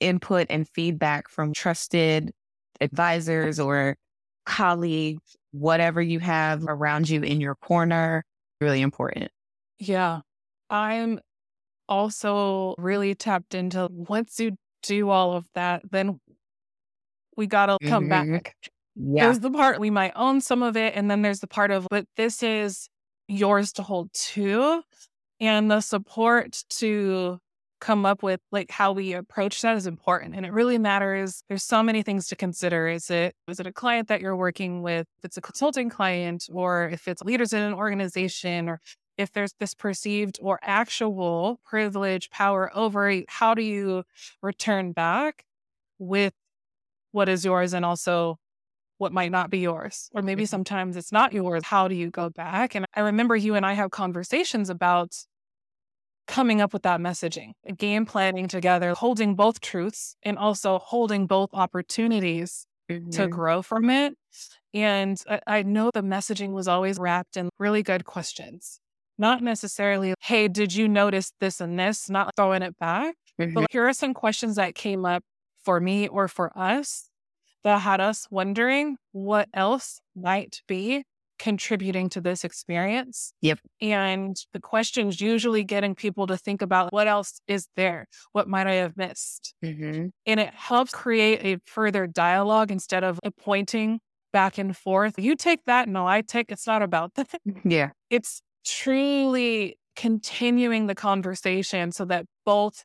[0.00, 2.30] input and feedback from trusted
[2.80, 3.96] advisors or
[4.46, 8.24] colleagues, whatever you have around you in your corner,
[8.60, 9.30] really important.
[9.78, 10.20] Yeah.
[10.68, 11.20] I'm
[11.88, 16.20] also really tapped into once you do all of that, then
[17.36, 18.08] we got to come Mhm.
[18.08, 18.56] back.
[18.94, 19.24] Yeah.
[19.24, 20.94] There's the part we might own some of it.
[20.96, 22.88] And then there's the part of, but this is
[23.28, 24.82] yours to hold too.
[25.40, 27.38] And the support to
[27.80, 30.34] come up with like how we approach that is important.
[30.36, 31.42] And it really matters.
[31.48, 32.88] There's so many things to consider.
[32.88, 35.06] Is it is it a client that you're working with?
[35.18, 38.80] If it's a consulting client, or if it's leaders in an organization, or
[39.18, 44.04] if there's this perceived or actual privilege, power over how do you
[44.42, 45.44] return back
[45.98, 46.34] with
[47.12, 48.38] what is yours and also
[48.98, 50.10] what might not be yours.
[50.14, 50.46] Or maybe Mhm.
[50.46, 51.64] sometimes it's not yours.
[51.64, 52.74] How do you go back?
[52.74, 55.16] And I remember you and I have conversations about
[56.30, 61.50] coming up with that messaging, game planning together, holding both truths and also holding both
[61.52, 62.66] opportunities
[63.12, 63.28] to Mhm.
[63.28, 64.14] grow from it.
[64.72, 68.80] And I, I know the messaging was always wrapped in really good questions,
[69.18, 72.08] not necessarily, hey, did you notice this and this?
[72.10, 73.16] Not throwing it back.
[73.38, 73.64] Mhm.
[73.64, 75.24] But here are some questions that came up
[75.64, 77.08] for me or for us
[77.64, 81.04] that had us wondering what else might be
[81.40, 83.32] contributing to this experience.
[83.40, 83.58] Yep.
[83.80, 88.06] And the questions usually getting people to think about what else is there?
[88.32, 89.54] What might I have missed?
[89.64, 90.10] Mhm.
[90.26, 94.00] And it helps create a further dialogue instead of a pointing
[94.32, 95.18] back and forth.
[95.18, 97.28] You take that, no, I take it's not about that.
[97.64, 97.90] Yeah.
[98.10, 102.84] It's truly continuing the conversation so that both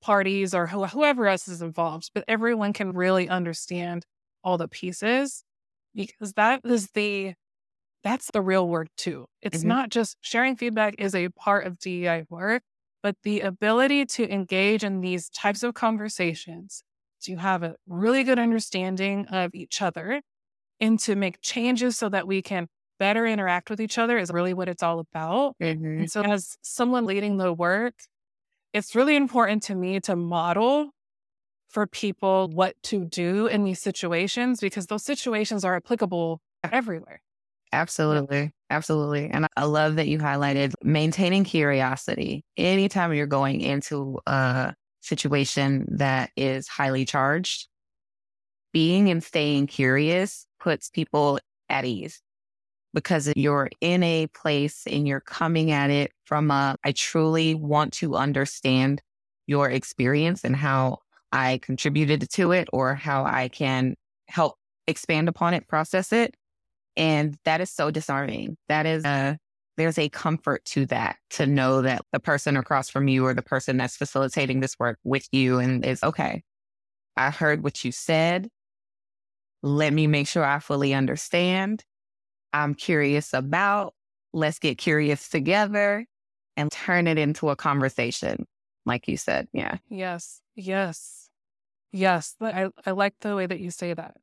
[0.00, 4.06] parties or who- whoever else is involved, but everyone can really understand
[4.44, 5.42] all the pieces
[5.94, 7.34] because that is the
[8.06, 9.26] that's the real work too.
[9.42, 9.76] It's Mhm.
[9.76, 12.64] not just sharing feedback is a part of DEI work,
[13.02, 16.84] but the ability to engage in these types of conversations
[17.22, 20.22] to have a really good understanding of each other
[20.80, 24.54] and to make changes so that we can better interact with each other is really
[24.54, 25.56] what it's all about.
[25.60, 25.96] Mhm.
[25.98, 27.94] And so, as someone leading the work,
[28.72, 30.90] it's really important to me to model
[31.70, 36.40] for people what to do in these situations because those situations are applicable
[36.72, 37.20] everywhere.
[37.72, 38.52] Absolutely.
[38.70, 39.28] Absolutely.
[39.30, 42.44] And I love that you highlighted maintaining curiosity.
[42.56, 47.68] Anytime you're going into a situation that is highly charged,
[48.72, 52.20] being and staying curious puts people at ease
[52.94, 57.92] because you're in a place and you're coming at it from a, I truly want
[57.94, 59.02] to understand
[59.46, 60.98] your experience and how
[61.32, 63.96] I contributed to it or how I can
[64.28, 66.34] help expand upon it, process it.
[66.96, 68.56] And that is so disarming.
[68.68, 69.38] That is a,
[69.76, 73.42] there's a comfort to that to know that the person across from you or the
[73.42, 76.42] person that's facilitating this work with you and is okay.
[77.16, 78.48] I heard what you said.
[79.62, 81.84] Let me make sure I fully understand.
[82.52, 83.94] I'm curious about.
[84.32, 86.06] Let's get curious together
[86.56, 88.46] and turn it into a conversation,
[88.84, 89.48] like you said.
[89.52, 89.78] Yeah.
[89.88, 91.30] Yes, yes,
[91.92, 92.34] yes.
[92.40, 94.16] I, I like the way that you say that.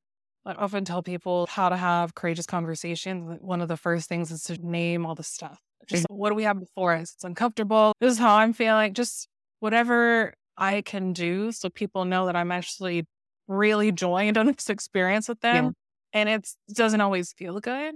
[0.45, 3.39] I often tell people how to have courageous conversations.
[3.41, 5.59] One of the first things is to name all the stuff.
[5.87, 6.15] Just mm-hmm.
[6.15, 7.13] what do we have before us?
[7.13, 7.93] It's uncomfortable.
[7.99, 8.93] This is how I'm feeling.
[8.93, 9.27] Just
[9.59, 13.05] whatever I can do so people know that I'm actually
[13.47, 15.65] really joined on this experience with them.
[15.65, 15.71] Yeah.
[16.13, 17.95] And it's, it doesn't always feel good.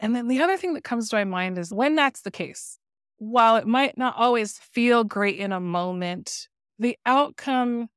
[0.00, 2.78] And then the other thing that comes to my mind is when that's the case,
[3.18, 6.46] while it might not always feel great in a moment,
[6.78, 7.88] the outcome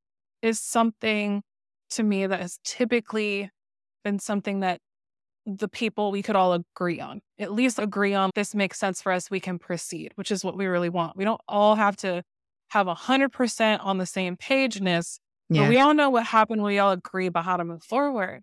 [0.41, 1.43] is something
[1.91, 3.49] to me that has typically
[4.03, 4.79] been something that
[5.45, 9.11] the people we could all agree on, at least agree on this makes sense for
[9.11, 11.17] us, we can proceed, which is what we really want.
[11.17, 12.23] We don't all have to
[12.69, 15.63] have 100% on the same page in this, Yeah.
[15.63, 16.63] but we all know what happened.
[16.63, 18.41] We all agree about how to move forward.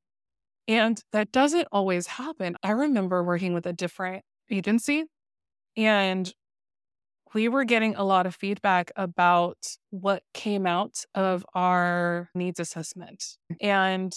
[0.67, 2.57] And that doesn't always happen.
[2.63, 5.05] I remember working with a different agency.
[5.77, 6.33] And
[7.35, 9.59] we were getting a lot of feedback about
[9.91, 13.37] what came out of our needs assessment.
[13.61, 14.15] And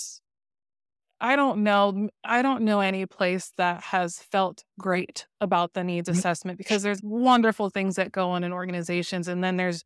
[1.19, 6.09] I don't know I don't know any place that has felt great about the needs
[6.09, 9.83] assessment because there's wonderful things that go on in organizations and then there's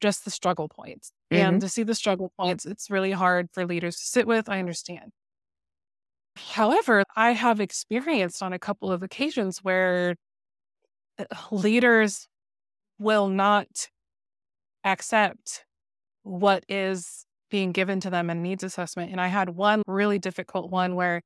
[0.00, 1.12] just the struggle points.
[1.32, 1.42] Mm-hmm.
[1.42, 4.48] And to see the struggle points, it's really hard for leaders to sit with.
[4.48, 5.12] I understand.
[6.36, 10.16] However, I have experienced on a couple of occasions where
[11.18, 12.28] uh, leaders
[12.98, 13.88] will not
[14.84, 15.64] accept
[16.22, 19.10] what is being given to them in needs assessment.
[19.10, 21.22] And I had one really difficult one where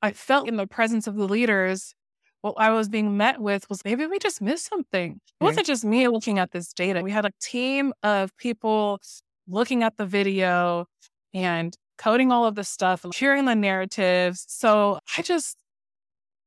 [0.00, 1.94] I felt in the presence of the leaders,
[2.40, 5.20] what I was being met with was maybe we just missed something.
[5.40, 7.02] It wasn't just me looking at this data.
[7.02, 9.00] We had a team of people
[9.48, 10.86] looking at the video
[11.34, 14.44] and coding all of the stuff, hearing the narratives.
[14.48, 15.58] So I just,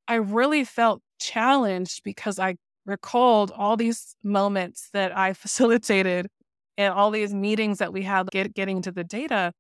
[0.08, 6.28] I really felt challenged because I recalled all these moments that I facilitated
[6.78, 9.52] and all these meetings that we had get, getting to the data,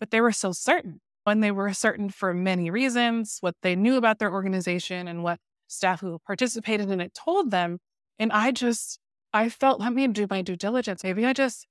[0.00, 1.00] but they were so certain.
[1.24, 5.38] And they were certain for many reasons, what they knew about their organization and what
[5.68, 7.78] staff who participated in it told them.
[8.18, 8.98] And I just,
[9.32, 11.04] I felt, let me do my due diligence.
[11.04, 11.66] Maybe I just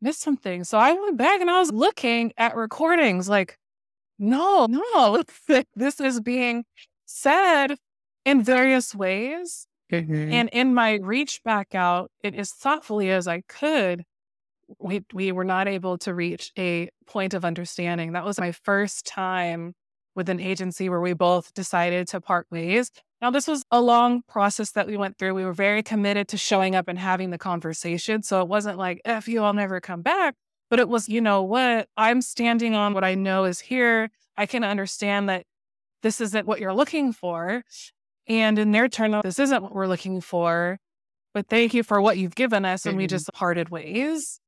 [0.00, 0.64] missed something.
[0.64, 3.58] So I went back and I was looking at recordings like,
[4.18, 5.22] no, no,
[5.74, 6.64] this is being
[7.04, 7.76] said
[8.24, 9.66] in various ways.
[9.92, 10.32] Mm-hmm.
[10.32, 14.04] And in my reach back out, it as thoughtfully as I could,
[14.80, 18.12] we we were not able to reach a point of understanding.
[18.12, 19.74] That was my first time
[20.16, 22.90] with an agency where we both decided to part ways.
[23.20, 25.34] Now, this was a long process that we went through.
[25.34, 28.22] We were very committed to showing up and having the conversation.
[28.22, 30.34] So it wasn't like, F you, I'll never come back.
[30.68, 31.88] But it was, you know what?
[31.96, 34.10] I'm standing on what I know is here.
[34.36, 35.44] I can understand that
[36.02, 37.62] this isn't what you're looking for.
[38.28, 40.78] And in their turn, this isn't what we're looking for.
[41.34, 42.86] But thank you for what you've given us.
[42.86, 42.98] And mm-hmm.
[42.98, 44.40] we just parted ways.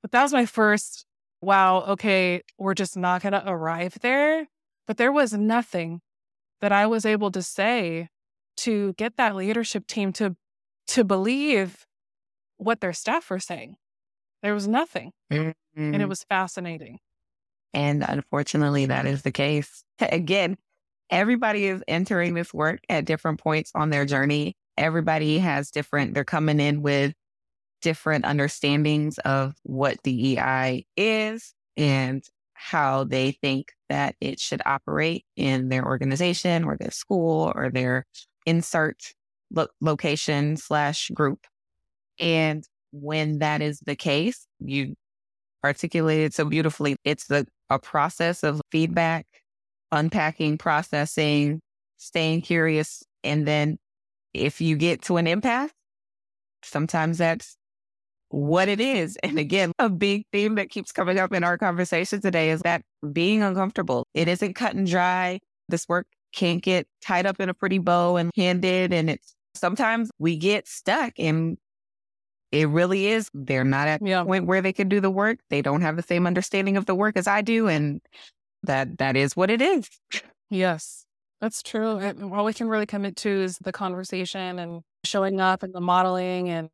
[0.00, 1.04] But that was my first,
[1.40, 4.46] wow, okay, we're just not going to arrive there.
[4.86, 6.00] But there was nothing
[6.60, 8.08] that I was able to say
[8.58, 10.36] to get that leadership team to
[10.88, 11.84] to believe
[12.58, 13.76] what their staff were saying.
[14.42, 15.12] There was nothing.
[15.32, 15.50] Mm-hmm.
[15.76, 16.08] And it mm-hmm.
[16.08, 17.00] was fascinating.
[17.74, 19.84] And unfortunately, that is the case.
[19.98, 20.56] Again,
[21.10, 24.56] everybody is entering this work at different points on their journey.
[24.76, 27.14] Everybody has different, they're coming in with
[27.82, 35.68] different understandings of what DEI is and how they think that it should operate in
[35.68, 38.06] their organization or their school or their
[38.46, 39.12] insert
[39.52, 41.46] lo- location slash group.
[42.18, 44.94] And when that is the case, you
[45.64, 46.96] articulated so beautifully.
[47.04, 49.26] It's the, a process of feedback,
[49.92, 51.60] unpacking, processing,
[51.96, 53.02] staying curious.
[53.24, 53.78] And then
[54.34, 55.70] if you get to an impasse,
[56.62, 57.56] sometimes that's
[58.28, 59.16] what it is.
[59.22, 62.82] And again, a big theme that keeps coming up in our conversation today is that
[63.12, 64.06] being uncomfortable.
[64.14, 65.40] It isn't cut and dry.
[65.68, 68.92] This work can't get tied up in a pretty bow and handed.
[68.92, 71.56] And it's sometimes we get stuck and
[72.52, 73.28] it really is.
[73.34, 74.20] They're not at yeah.
[74.20, 75.40] the point where they can do the work.
[75.50, 77.68] They don't have the same understanding of the work as I do.
[77.68, 78.00] And
[78.66, 79.88] that that is what it is.
[80.48, 81.06] Yes,
[81.40, 81.96] that's true.
[81.96, 85.80] And all we can really commit to is the conversation and showing up and the
[85.80, 86.68] modeling and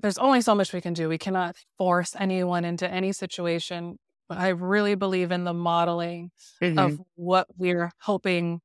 [0.00, 1.08] there's only so much we can do.
[1.08, 3.98] We cannot force anyone into any situation.
[4.28, 6.78] But I really believe in the modeling mm-hmm.
[6.78, 8.60] of what we're hoping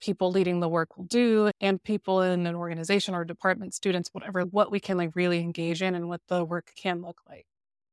[0.00, 4.42] people leading the work will do and people in an organization or department, students, whatever,
[4.42, 7.46] what we can like really engage in and what the work can look like.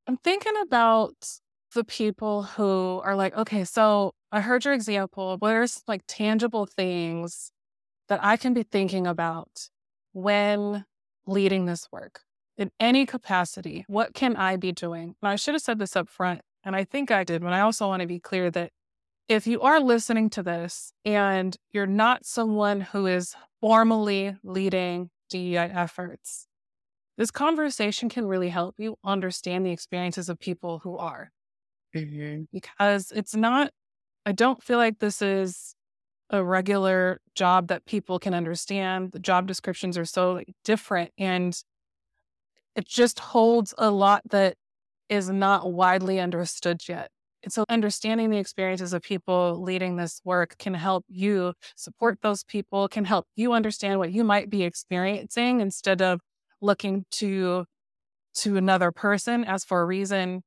[0.08, 1.15] I'm thinking about
[1.74, 5.38] the people who are like, okay, so I heard your example.
[5.40, 7.52] Where's like tangible things
[8.08, 9.70] that I can be thinking about
[10.14, 10.86] when
[11.26, 12.22] leading this work?
[12.62, 15.16] in any capacity, what can I be doing?
[15.22, 17.62] And I should have said this up front, and I think I did, but I
[17.62, 18.72] also want to be clear that
[19.28, 25.72] if you are listening to this and you're not someone who is formally leading DEI
[25.74, 26.48] efforts,
[27.17, 31.32] this conversation can really help you understand the experiences of people who are.
[31.96, 32.44] Mm-hmm.
[32.52, 33.71] Because it's not,
[34.25, 35.75] I don't feel like this is
[36.29, 39.12] a regular job that people can understand.
[39.12, 41.12] The job descriptions are so like, different.
[41.17, 41.56] And
[42.75, 44.56] it just holds a lot that
[45.10, 47.10] is not widely understood yet.
[47.44, 52.44] And so understanding the experiences of people leading this work can help you support those
[52.44, 56.21] people, can help you understand what you might be experiencing instead of
[56.62, 57.65] looking to
[58.33, 60.42] to another person as for a reason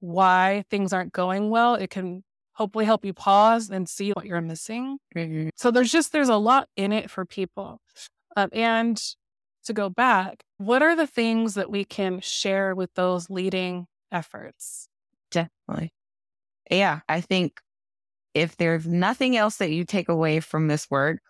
[0.00, 1.74] why things aren't going well.
[1.74, 2.24] It can
[2.54, 4.98] hopefully help you pause and see what you're missing.
[5.16, 5.48] Mm-hmm.
[5.56, 7.80] So there's just there's a lot in it for people.
[8.36, 9.00] Um, and
[9.64, 14.88] to go back, what are the things that we can share with those leading efforts?
[15.30, 15.92] Definitely.
[16.70, 17.60] Yeah, I think
[18.34, 21.20] if there's nothing else that you take away from this work,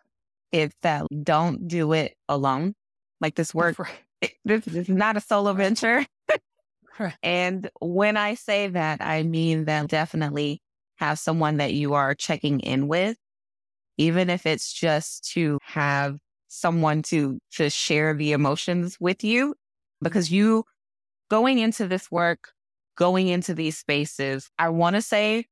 [0.52, 2.74] it's that don't do it alone.
[3.20, 3.76] Like this work,
[4.20, 6.04] it, this, this is not a solo venture.
[7.22, 10.60] And when I say that, I mean that definitely
[10.96, 13.16] have someone that you are checking in with,
[13.96, 16.18] even if it's just to have
[16.50, 20.04] someone to to share the emotions with you mm-hmm.
[20.04, 20.64] because you
[21.30, 22.48] going into this work
[22.96, 25.46] going into these spaces i want to say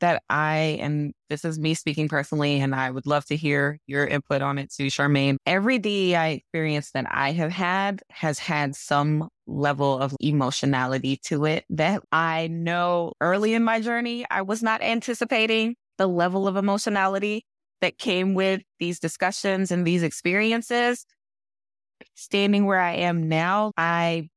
[0.00, 4.06] that I, and this is me speaking personally, and I would love to hear your
[4.06, 5.36] input on it too, Charmaine.
[5.46, 11.64] Every DEI experience that I have had has had some level of emotionality to it
[11.70, 17.44] that I know early in my journey, I was not anticipating the level of emotionality
[17.80, 21.06] that came with these discussions and these experiences.
[22.14, 24.28] Standing where I am now, I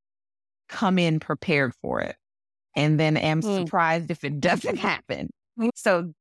[0.69, 2.15] come in prepared for it
[2.75, 3.63] and then am mm.
[3.63, 5.29] surprised if it doesn't happen.
[5.75, 6.13] So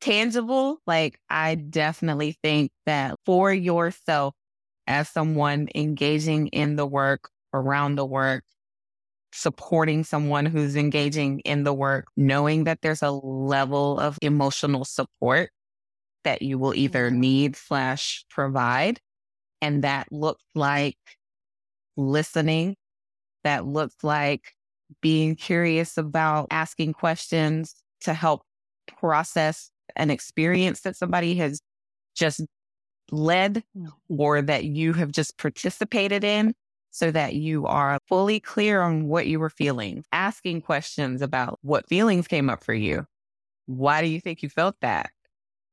[0.00, 4.34] tangible, like I definitely think that for yourself
[4.86, 8.44] as someone engaging in the work, around the work,
[9.32, 15.50] supporting someone who's engaging in the work, knowing that there's a level of emotional support
[16.24, 17.20] that you will either mm-hmm.
[17.20, 19.00] need slash provide.
[19.60, 20.98] And that looks like
[21.96, 22.76] listening.
[23.44, 24.52] That looks like
[25.00, 28.42] being curious about asking questions to help
[28.98, 31.60] process an experience that somebody has
[32.14, 32.42] just
[33.10, 33.88] led mm.
[34.08, 36.54] or that you have just participated in
[36.90, 41.88] so that you are fully clear on what you were feeling, asking questions about what
[41.88, 43.06] feelings came up for you.
[43.66, 45.10] Why do you think you felt that?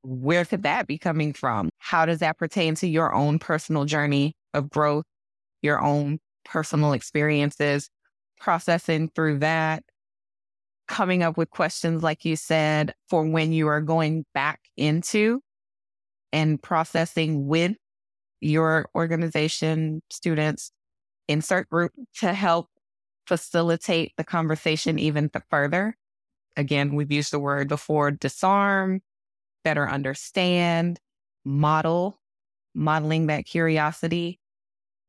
[0.01, 1.69] Where could that be coming from?
[1.77, 5.03] How does that pertain to your own personal journey of growth,
[5.61, 7.89] your own personal experiences,
[8.39, 9.83] processing through that,
[10.89, 15.39] coming up with questions, like you said, for when you are going back into
[16.33, 17.73] and processing with
[18.41, 20.71] your organization, students,
[21.27, 22.67] insert group to help
[23.27, 25.95] facilitate the conversation even further.
[26.57, 29.01] Again, we've used the word before disarm,
[29.63, 30.99] better understand,
[31.45, 32.19] model,
[32.73, 34.39] modeling that curiosity,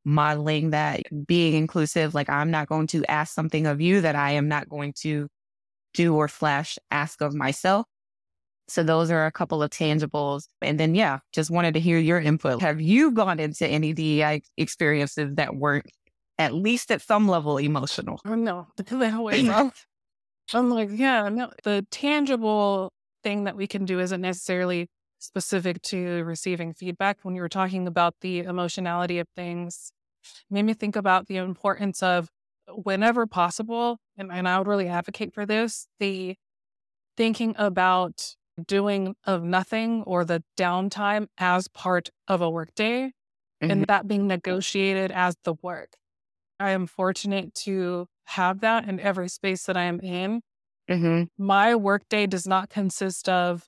[0.04, 2.14] modeling that being inclusive.
[2.14, 5.28] Like, I'm not going to ask something of you that I am not going to
[5.94, 7.86] do or slash ask of myself.
[8.68, 10.44] So those are a couple of tangibles.
[10.62, 12.62] And then, yeah, just wanted to hear your input.
[12.62, 15.86] Have you gone into any DEI experiences that weren't
[16.38, 18.20] at least at some level emotional?
[18.24, 19.44] Oh, no, the always
[20.52, 24.88] I'm like, yeah, no, the tangible thing that we can do isn't necessarily
[25.18, 27.18] specific to receiving feedback.
[27.22, 29.92] When you were talking about the emotionality of things,
[30.50, 32.28] made me think about the importance of
[32.74, 36.36] whenever possible, and, and I would really advocate for this, the
[37.16, 38.34] thinking about
[38.66, 43.12] doing of nothing or the downtime as part of a workday
[43.62, 43.70] mm-hmm.
[43.70, 45.90] and that being negotiated as the work.
[46.58, 50.42] I am fortunate to have that in every space that I am in.
[50.90, 51.24] Mm-hmm.
[51.42, 53.66] My workday does not consist of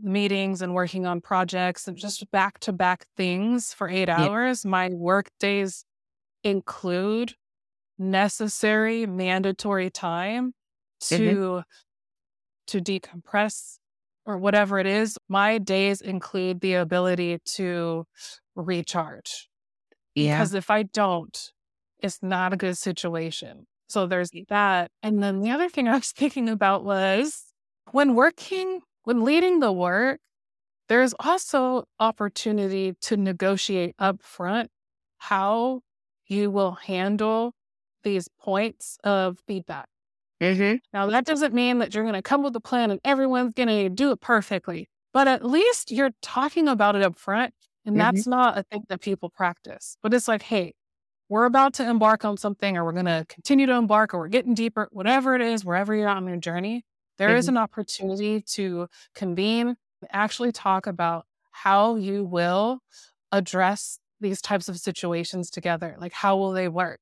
[0.00, 4.20] meetings and working on projects and just back to back things for eight yeah.
[4.20, 4.64] hours.
[4.64, 5.84] My work days
[6.42, 7.34] include
[7.98, 10.52] necessary mandatory time
[11.02, 11.16] mm-hmm.
[11.16, 11.60] to mm-hmm.
[12.66, 13.78] to decompress
[14.26, 18.04] or whatever it is my days include the ability to
[18.56, 19.48] recharge
[20.14, 21.52] yeah because if i don't
[22.00, 26.12] it's not a good situation so there's that and then the other thing i was
[26.12, 27.44] thinking about was
[27.92, 30.20] when working when leading the work
[30.88, 34.70] there's also opportunity to negotiate up front
[35.18, 35.80] how
[36.26, 37.54] you will handle
[38.04, 39.88] these points of feedback.
[40.40, 40.76] Mm-hmm.
[40.92, 43.68] Now, that doesn't mean that you're going to come with a plan and everyone's going
[43.68, 47.54] to do it perfectly, but at least you're talking about it up front.
[47.86, 48.00] And mm-hmm.
[48.00, 49.96] that's not a thing that people practice.
[50.02, 50.74] But it's like, hey,
[51.28, 54.28] we're about to embark on something, or we're going to continue to embark, or we're
[54.28, 56.84] getting deeper, whatever it is, wherever you're on your journey,
[57.18, 57.38] there mm-hmm.
[57.38, 59.76] is an opportunity to convene,
[60.10, 62.80] actually talk about how you will
[63.32, 65.96] address these types of situations together.
[65.98, 67.00] Like, how will they work?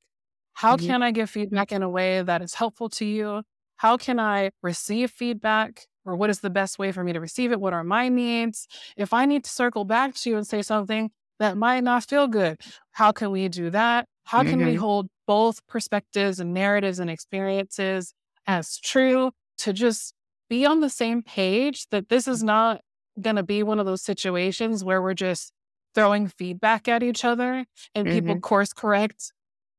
[0.54, 0.86] How mm-hmm.
[0.86, 3.42] can I give feedback in a way that is helpful to you?
[3.76, 5.86] How can I receive feedback?
[6.04, 7.60] Or what is the best way for me to receive it?
[7.60, 8.66] What are my needs?
[8.96, 12.26] If I need to circle back to you and say something that might not feel
[12.26, 14.06] good, how can we do that?
[14.24, 14.66] How can mm-hmm.
[14.66, 18.14] we hold both perspectives and narratives and experiences
[18.46, 20.14] as true to just
[20.48, 22.80] be on the same page that this is not
[23.20, 25.52] going to be one of those situations where we're just
[25.94, 28.42] throwing feedback at each other and people Mhm.
[28.42, 29.32] course correct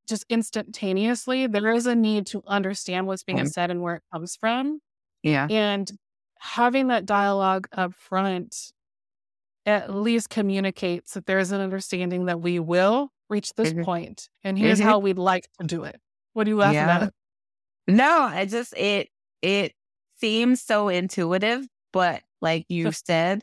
[0.08, 1.46] just instantaneously.
[1.46, 4.80] There is a need to understand what's being said and where it comes from.
[5.22, 5.46] Yeah.
[5.50, 5.90] And
[6.38, 8.72] having that dialogue up front
[9.66, 13.84] at least communicates that there's an understanding that we will reach this Mhm.
[13.84, 14.84] point, and here's Mhm.
[14.84, 16.00] how we'd like to do it.
[16.34, 17.04] What are you laughing Yeah.
[17.04, 17.14] at?
[17.88, 19.10] No, I just it
[19.42, 19.74] it
[20.20, 23.42] seems so intuitive, but like you said,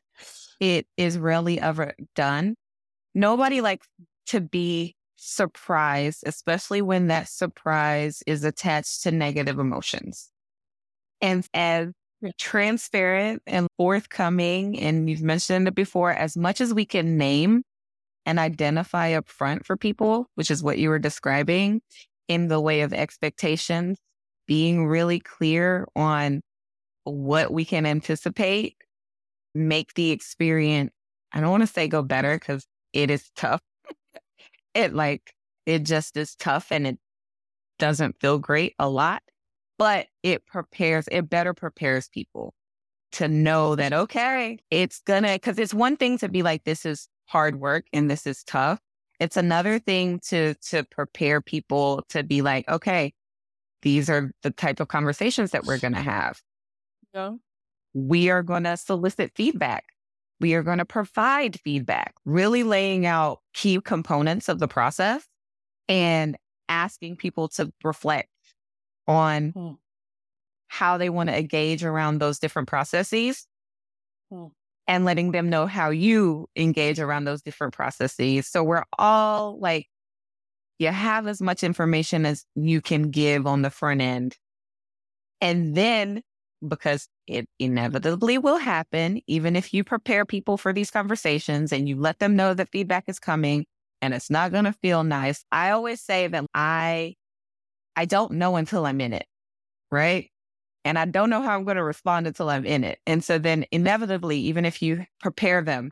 [0.59, 2.55] it is rarely ever done.
[3.15, 3.87] Nobody likes
[4.27, 10.31] to be surprised, especially when that surprise is attached to negative emotions.
[11.21, 11.89] And as
[12.39, 17.63] transparent and forthcoming, and you've mentioned it before, as much as we can name
[18.25, 21.81] and identify up front for people, which is what you were describing
[22.27, 23.99] in the way of expectations,
[24.47, 26.41] being really clear on
[27.03, 28.75] what we can anticipate,
[29.53, 30.91] make the experience,
[31.31, 33.61] I don't want to say go better because it is tough.
[34.73, 35.33] It like,
[35.65, 36.99] it just is tough and it
[37.79, 39.23] doesn't feel great a lot,
[39.77, 42.53] but it prepares, it better prepares people
[43.13, 47.07] to know that, okay, it's gonna, because it's one thing to be like, this is
[47.25, 48.79] hard work and this is tough.
[49.19, 53.13] It's another thing to to prepare people to be like, okay,
[53.83, 56.41] these are the type of conversations that we're to have.
[57.13, 57.33] Yeah.
[57.93, 59.85] We are to solicit feedback.
[60.41, 65.25] We are going to provide feedback, really laying out key components of the process
[65.87, 66.35] and
[66.67, 68.29] asking people to reflect
[69.07, 69.73] on Hmm.
[70.67, 73.45] how they want to engage around those different processes
[74.31, 74.47] Hmm.
[74.87, 78.47] and letting them know how you engage around those different processes.
[78.47, 79.87] So we're all like,
[80.79, 84.37] you have as much information as you can give on the front end.
[85.39, 86.23] And then,
[86.67, 91.99] because it inevitably will happen, even if you prepare people for these conversations and you
[91.99, 93.65] let them know that feedback is coming
[94.01, 95.43] and it's not going to feel nice.
[95.51, 97.15] I always say that I,
[97.95, 99.25] I don't know until I'm in it.
[99.91, 100.29] Right.
[100.85, 102.99] And I don't know how I'm going to respond until I'm in it.
[103.05, 105.91] And so then inevitably, even if you prepare them,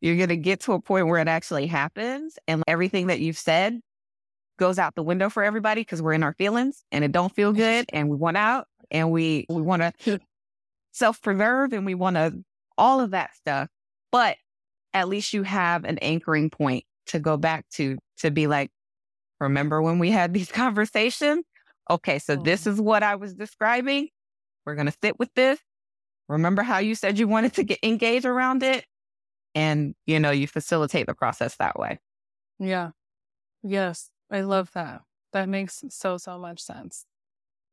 [0.00, 3.38] you're going to get to a point where it actually happens and everything that you've
[3.38, 3.78] said
[4.58, 7.52] goes out the window for everybody because we're in our feelings and it don't feel
[7.52, 10.20] good and we want out and we we want to
[10.92, 12.42] self-preserve and we want to
[12.76, 13.68] all of that stuff.
[14.10, 14.36] But
[14.92, 18.70] at least you have an anchoring point to go back to to be like,
[19.40, 21.44] remember when we had these conversations?
[21.88, 22.70] Okay, so this mm-hmm.
[22.70, 24.08] is what I was describing.
[24.64, 25.58] We're gonna sit with this.
[26.28, 28.84] Remember how you said you wanted to get engaged around it?
[29.54, 31.98] And you know, you facilitate the process that way.
[32.58, 32.90] Yeah.
[33.62, 34.10] Yes.
[34.30, 35.02] I love that.
[35.32, 37.04] That makes so, so much sense.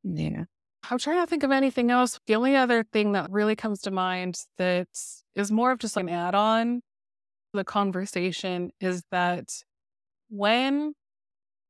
[0.03, 0.45] Yeah.
[0.89, 2.19] I'm trying to think of anything else.
[2.27, 4.87] The only other thing that really comes to mind that
[5.35, 6.81] is more of just like an add on
[7.51, 9.63] to the conversation is that
[10.29, 10.93] when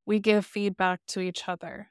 [0.06, 1.90] we give feedback to each other,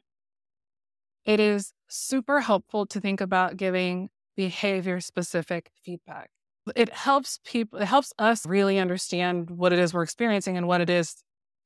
[1.26, 6.30] it is super helpful to think about giving behavior specific feedback.
[6.76, 10.82] It helps people, it helps us really understand what it is we're experiencing and what
[10.82, 11.16] it is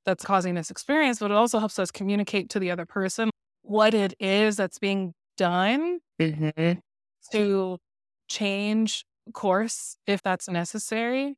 [0.05, 3.29] that's causing this experience, but it also helps us communicate to the other person
[3.61, 6.79] what it is that's being done Mm-hmm.
[7.31, 7.77] to
[8.27, 11.35] change course if that's necessary.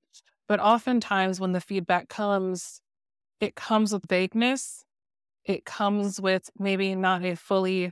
[0.48, 2.82] But oftentimes, when the feedback comes,
[3.40, 4.84] it comes with vagueness.
[5.46, 7.92] It comes with maybe not a fully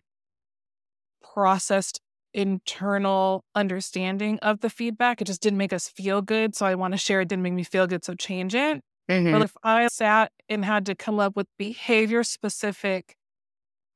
[1.33, 2.01] processed
[2.33, 5.21] internal understanding of the feedback.
[5.21, 6.55] It just didn't make us feel good.
[6.55, 8.05] So I want to share it didn't make me feel good.
[8.05, 8.81] So change it.
[9.09, 9.31] Mm-hmm.
[9.31, 13.15] But if I sat and had to come up with behavior specific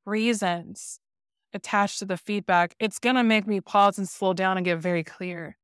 [0.05, 0.99] reasons
[1.55, 4.79] attached to the feedback, it's going to make me pause and slow down and get
[4.79, 5.57] very clear.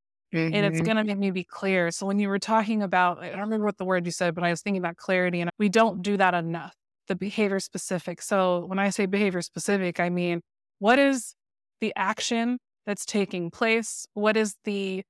[0.51, 0.81] And it's Mhm.
[0.81, 1.91] going to make me be clear.
[1.91, 4.43] So when you were talking about, I don't remember what the word you said, but
[4.43, 6.75] I was thinking about clarity, and we don't do that enough,
[7.07, 8.21] the behavior specific.
[8.21, 10.41] So when I say behavior specific, I mean,
[10.79, 11.35] what is
[11.81, 14.05] the action that's taking place?
[14.13, 15.03] What is the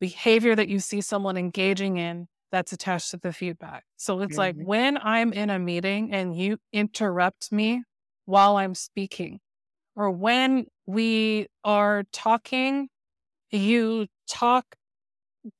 [0.00, 3.84] behavior that you see someone engaging in that's attached to the feedback?
[3.96, 4.64] So it's like Mhm.
[4.64, 7.82] when I'm in a meeting and you interrupt me
[8.26, 9.40] while I'm speaking,
[9.96, 12.88] or when we are talking,
[13.50, 14.76] you talk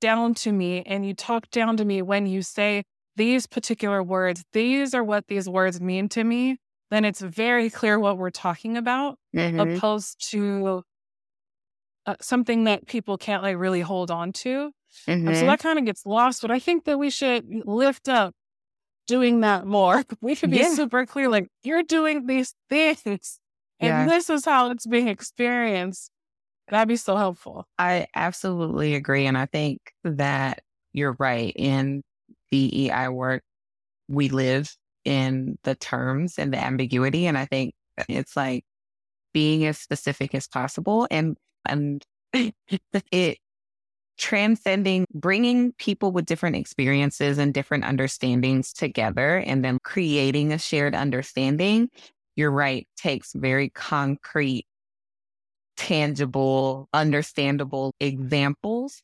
[0.01, 2.85] down to me and you talk down to me when you say
[3.16, 6.59] these particular words, these are what these words mean to me,
[6.91, 9.82] then it's very clear what we're talking about, Mhm.
[9.82, 10.85] opposed to
[12.07, 14.72] uh, something that people can't like really hold on to.
[15.26, 15.47] And so Mhm.
[15.47, 18.35] that kind of gets lost, but I think that we should lift up
[19.07, 20.05] doing that more.
[20.22, 20.64] We should be Yeah.
[20.64, 23.41] super clear like, you're doing these things
[23.87, 24.16] and Yeah.
[24.16, 26.11] this is how it's being experienced.
[26.68, 27.66] That'd be so helpful.
[27.78, 29.26] I absolutely agree.
[29.26, 30.62] And I think that
[30.93, 32.03] you're right in
[32.51, 33.43] DEI work,
[34.09, 34.74] we live
[35.05, 37.26] in the terms and the ambiguity.
[37.26, 37.74] And I think
[38.09, 38.64] it's like
[39.35, 42.03] being as specific as possible and, and
[43.12, 43.39] it
[44.16, 50.95] transcending, bringing people with different experiences and different understandings together and then creating a shared
[50.95, 51.89] understanding.
[52.37, 54.66] You're right, takes very concrete,
[55.76, 59.03] tangible, understandable examples,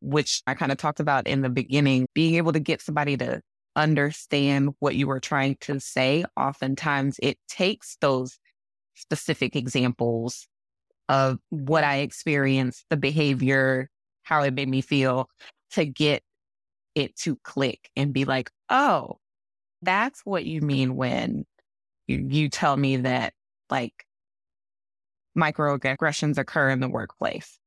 [0.00, 3.40] which I kind of talked about in the beginning, being able to get somebody to
[3.74, 6.24] understand what you were trying to say.
[6.36, 8.38] Oftentimes it takes those
[8.94, 10.46] specific examples
[11.08, 13.88] of what I experienced, the behavior,
[14.22, 15.28] how it made me feel
[15.72, 16.22] to get
[16.94, 19.18] it to click and be like, oh,
[19.82, 21.44] that's what you mean when
[22.08, 23.32] you, you tell me that
[23.70, 24.04] like
[25.36, 27.58] microaggressions occur in the workplace.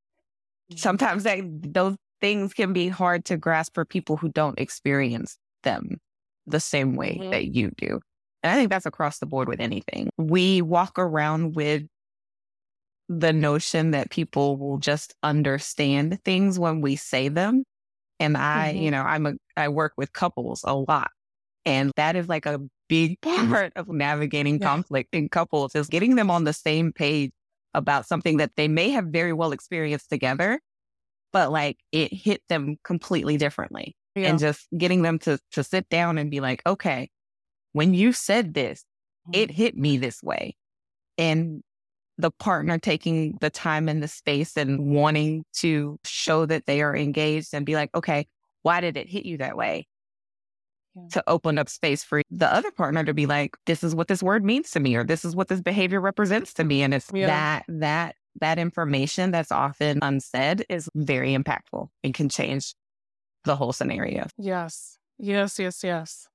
[0.71, 0.77] Mm-hmm.
[0.77, 5.97] Sometimes that, those things can be hard to grasp for people who don't experience them
[6.47, 7.31] the same way mm-hmm.
[7.31, 7.99] that you do.
[8.43, 10.09] And I think that's across the board with anything.
[10.17, 11.83] We walk around with
[13.07, 17.63] the notion that people will just understand things when we say them.
[18.19, 18.83] And I, mm-hmm.
[18.83, 21.11] you know, I'm a, I work with couples a lot.
[21.65, 22.59] And that is like a
[22.89, 24.67] big part of navigating yeah.
[24.67, 27.31] conflict in couples is getting them on the same page
[27.73, 30.59] about something that they may have very well experienced together,
[31.31, 33.95] but like it hit them completely differently.
[34.15, 34.27] Yeah.
[34.27, 37.09] And just getting them to to sit down and be like, okay,
[37.71, 38.83] when you said this,
[39.31, 39.55] it mm-hmm.
[39.55, 40.55] hit me this way.
[41.17, 41.61] And
[42.17, 46.95] the partner taking the time and the space and wanting to show that they are
[46.95, 48.27] engaged and be like, okay,
[48.63, 49.87] why did it hit you that way?
[50.95, 51.03] Yeah.
[51.11, 54.21] To open up space for the other partner to be like, this is what this
[54.21, 56.83] word means to me, or this is what this behavior represents to me.
[56.83, 57.27] And it's yeah.
[57.27, 62.75] that, that, that information that's often unsaid is very impactful and can change
[63.45, 64.27] the whole scenario.
[64.37, 64.97] Yes.
[65.17, 66.27] Yes, yes, yes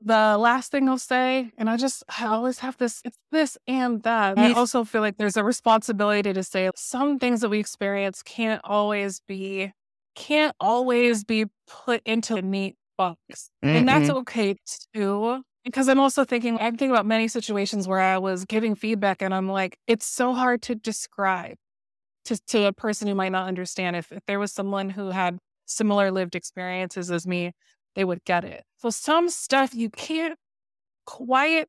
[0.00, 4.02] the last thing I'll say, and I just I always have this, it's this and
[4.04, 4.38] that.
[4.38, 8.60] I also feel like there's a responsibility to say some things that we experience can't
[8.64, 9.72] always be
[10.16, 13.50] can't always be put into a neat box.
[13.64, 13.76] Mm-hmm.
[13.76, 14.56] And that's okay
[14.94, 15.42] too.
[15.64, 19.34] Because I'm also thinking, I'm thinking about many situations where I was giving feedback and
[19.34, 21.56] I'm like, it's so hard to describe
[22.26, 23.96] to, to a person who might not understand.
[23.96, 27.52] If, if there was someone who had similar lived experiences as me,
[27.94, 28.64] they would get it.
[28.78, 30.38] So some stuff you can't
[31.06, 31.68] quite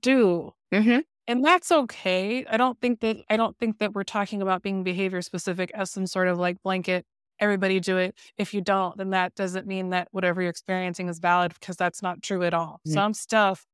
[0.00, 0.52] do.
[0.72, 1.00] Mm-hmm.
[1.26, 2.44] And that's okay.
[2.46, 5.90] I don't think that I don't think that we're talking about being behavior specific as
[5.90, 7.04] some sort of like blanket
[7.40, 8.14] everybody do it.
[8.36, 12.02] If you don't, then that doesn't mean that whatever you're experiencing is valid because that's
[12.02, 12.80] not true at all.
[12.86, 12.92] Mm-hmm.
[12.92, 13.66] Some stuff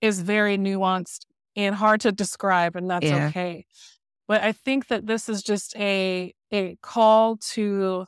[0.00, 1.24] is very nuanced
[1.56, 3.28] and hard to describe and that's yeah.
[3.28, 3.66] okay.
[4.28, 8.06] But I think that this is just a a call to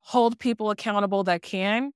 [0.00, 1.92] hold people accountable that can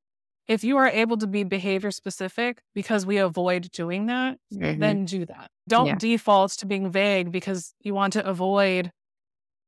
[0.48, 4.80] if you are able to be behavior specific because we avoid doing that, mm-hmm.
[4.80, 5.50] then do that.
[5.68, 5.96] Don't yeah.
[5.96, 8.92] default to being vague because you want to avoid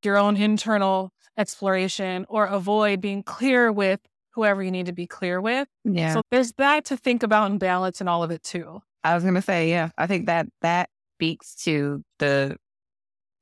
[0.05, 4.01] your own internal exploration or avoid being clear with
[4.33, 5.69] whoever you need to be clear with.
[5.85, 6.15] Yeah.
[6.15, 8.83] So there's that to think about and balance and all of it too.
[9.05, 12.57] I was going to say, yeah, I think that that speaks to the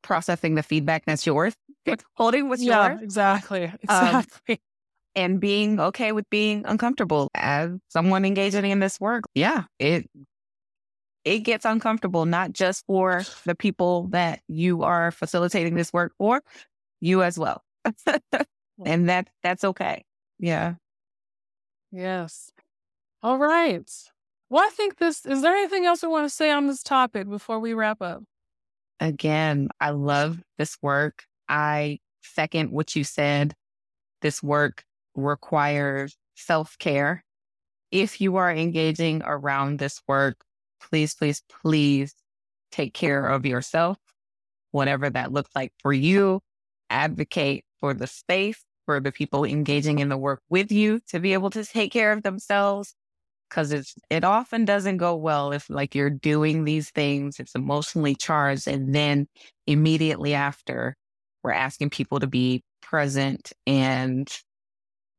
[0.03, 1.55] processing the feedback that's yours,
[2.15, 3.03] holding what's yeah, yours.
[3.03, 3.73] Exactly.
[3.83, 4.55] Exactly.
[4.55, 4.59] Um,
[5.17, 9.25] and being okay with being uncomfortable as someone engaging in this work.
[9.35, 10.09] Yeah, it
[11.25, 16.41] it gets uncomfortable not just for the people that you are facilitating this work for,
[17.01, 17.63] you as well.
[18.85, 20.05] and that that's okay.
[20.39, 20.75] Yeah.
[21.93, 22.53] Yes.
[23.23, 23.89] All right.
[24.49, 27.29] Well, I think this is there anything else we want to say on this topic
[27.29, 28.23] before we wrap up?
[29.01, 31.25] Again, I love this work.
[31.49, 33.55] I second what you said.
[34.23, 34.85] This work
[35.15, 37.25] requires self care.
[37.91, 40.45] If you are engaging around this work,
[40.81, 42.15] please, please, please
[42.71, 43.99] take care of yourself,
[44.71, 46.41] whatever that looks like for you.
[46.91, 51.33] Advocate for the space for the people engaging in the work with you to be
[51.33, 52.95] able to take care of themselves.
[53.51, 58.15] Cause it's, it often doesn't go well if like you're doing these things, it's emotionally
[58.15, 58.67] charged.
[58.67, 59.29] And then
[59.67, 60.97] immediately after,
[61.43, 64.29] we're asking people to be present and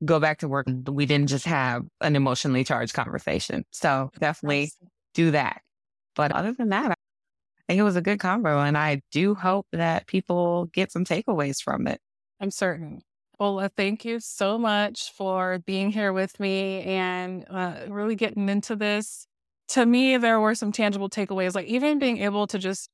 [0.04, 0.68] go back to work.
[0.88, 3.64] We didn't just have an emotionally charged conversation.
[3.72, 4.72] So definitely
[5.14, 5.62] do that.
[6.16, 6.96] But other than that, I
[7.68, 11.62] think it was a good convo and I do hope that people get some takeaways
[11.62, 12.00] from it.
[12.40, 13.02] I'm certain.
[13.40, 18.50] Well, uh, thank you so much for being here with me and uh, really getting
[18.50, 19.28] into this.
[19.70, 22.90] To me, there were some tangible takeaways, like even being able to just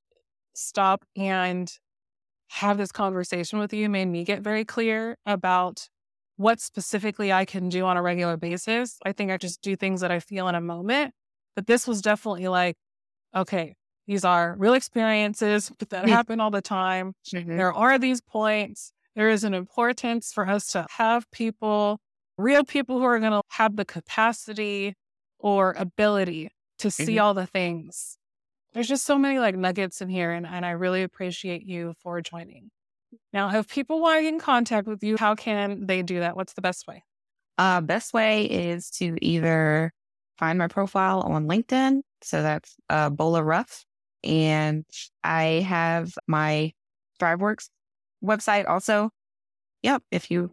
[0.53, 1.71] stop and
[2.49, 5.87] have this conversation with you made me get very clear about
[6.37, 8.97] what specifically I can do on a regular basis.
[9.05, 11.13] I think I just do things that I feel in a moment.
[11.55, 12.75] But this was definitely like,
[13.35, 13.75] okay,
[14.07, 17.13] these are real experiences that happen all the time.
[17.33, 17.57] Mm-hmm.
[17.57, 18.91] There are these points.
[19.15, 21.99] There is an importance for us to have people,
[22.37, 24.95] real people who are going to have the capacity
[25.39, 26.49] or ability
[26.79, 27.23] to see mm-hmm.
[27.23, 28.17] all the things.
[28.73, 32.21] There's just so many like nuggets in here, and, and I really appreciate you for
[32.21, 32.71] joining.
[33.31, 36.35] Now, if people want to get in contact with you, how can they do that?
[36.35, 37.03] What's the best way?
[37.59, 39.91] Uh, best way is to either
[40.39, 42.01] find my profile on LinkedIn.
[42.23, 43.85] So that's uh, Bola Ruff.
[44.23, 44.85] And
[45.23, 46.71] I have my
[47.21, 47.69] ThriveWorks
[48.23, 49.09] website also.
[49.81, 50.03] Yep.
[50.11, 50.51] If you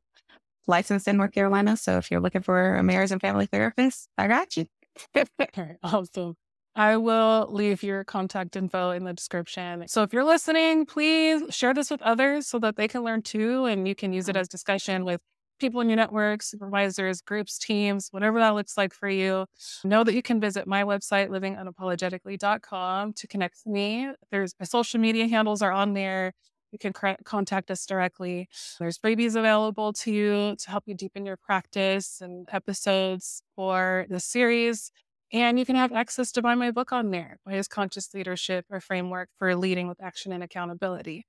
[0.70, 1.76] licensed in North Carolina.
[1.76, 4.66] So if you're looking for a marriage and family therapist, I got you.
[5.82, 6.34] awesome.
[6.76, 9.86] I will leave your contact info in the description.
[9.88, 13.66] So if you're listening, please share this with others so that they can learn too.
[13.66, 15.20] And you can use it as discussion with
[15.58, 19.46] people in your network, supervisors, groups, teams, whatever that looks like for you.
[19.84, 24.10] Know that you can visit my website, livingunapologetically.com, to connect with me.
[24.30, 26.32] There's my social media handles are on there.
[26.72, 26.92] You can
[27.24, 28.48] contact us directly.
[28.78, 34.20] There's freebies available to you to help you deepen your practice and episodes for the
[34.20, 34.92] series.
[35.32, 38.80] And you can have access to buy my book on there, Bias Conscious Leadership, a
[38.80, 41.26] framework for leading with action and accountability.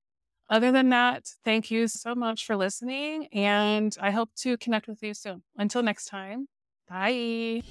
[0.49, 5.01] Other than that, thank you so much for listening, and I hope to connect with
[5.01, 5.43] you soon.
[5.55, 6.47] Until next time,
[6.89, 7.61] bye.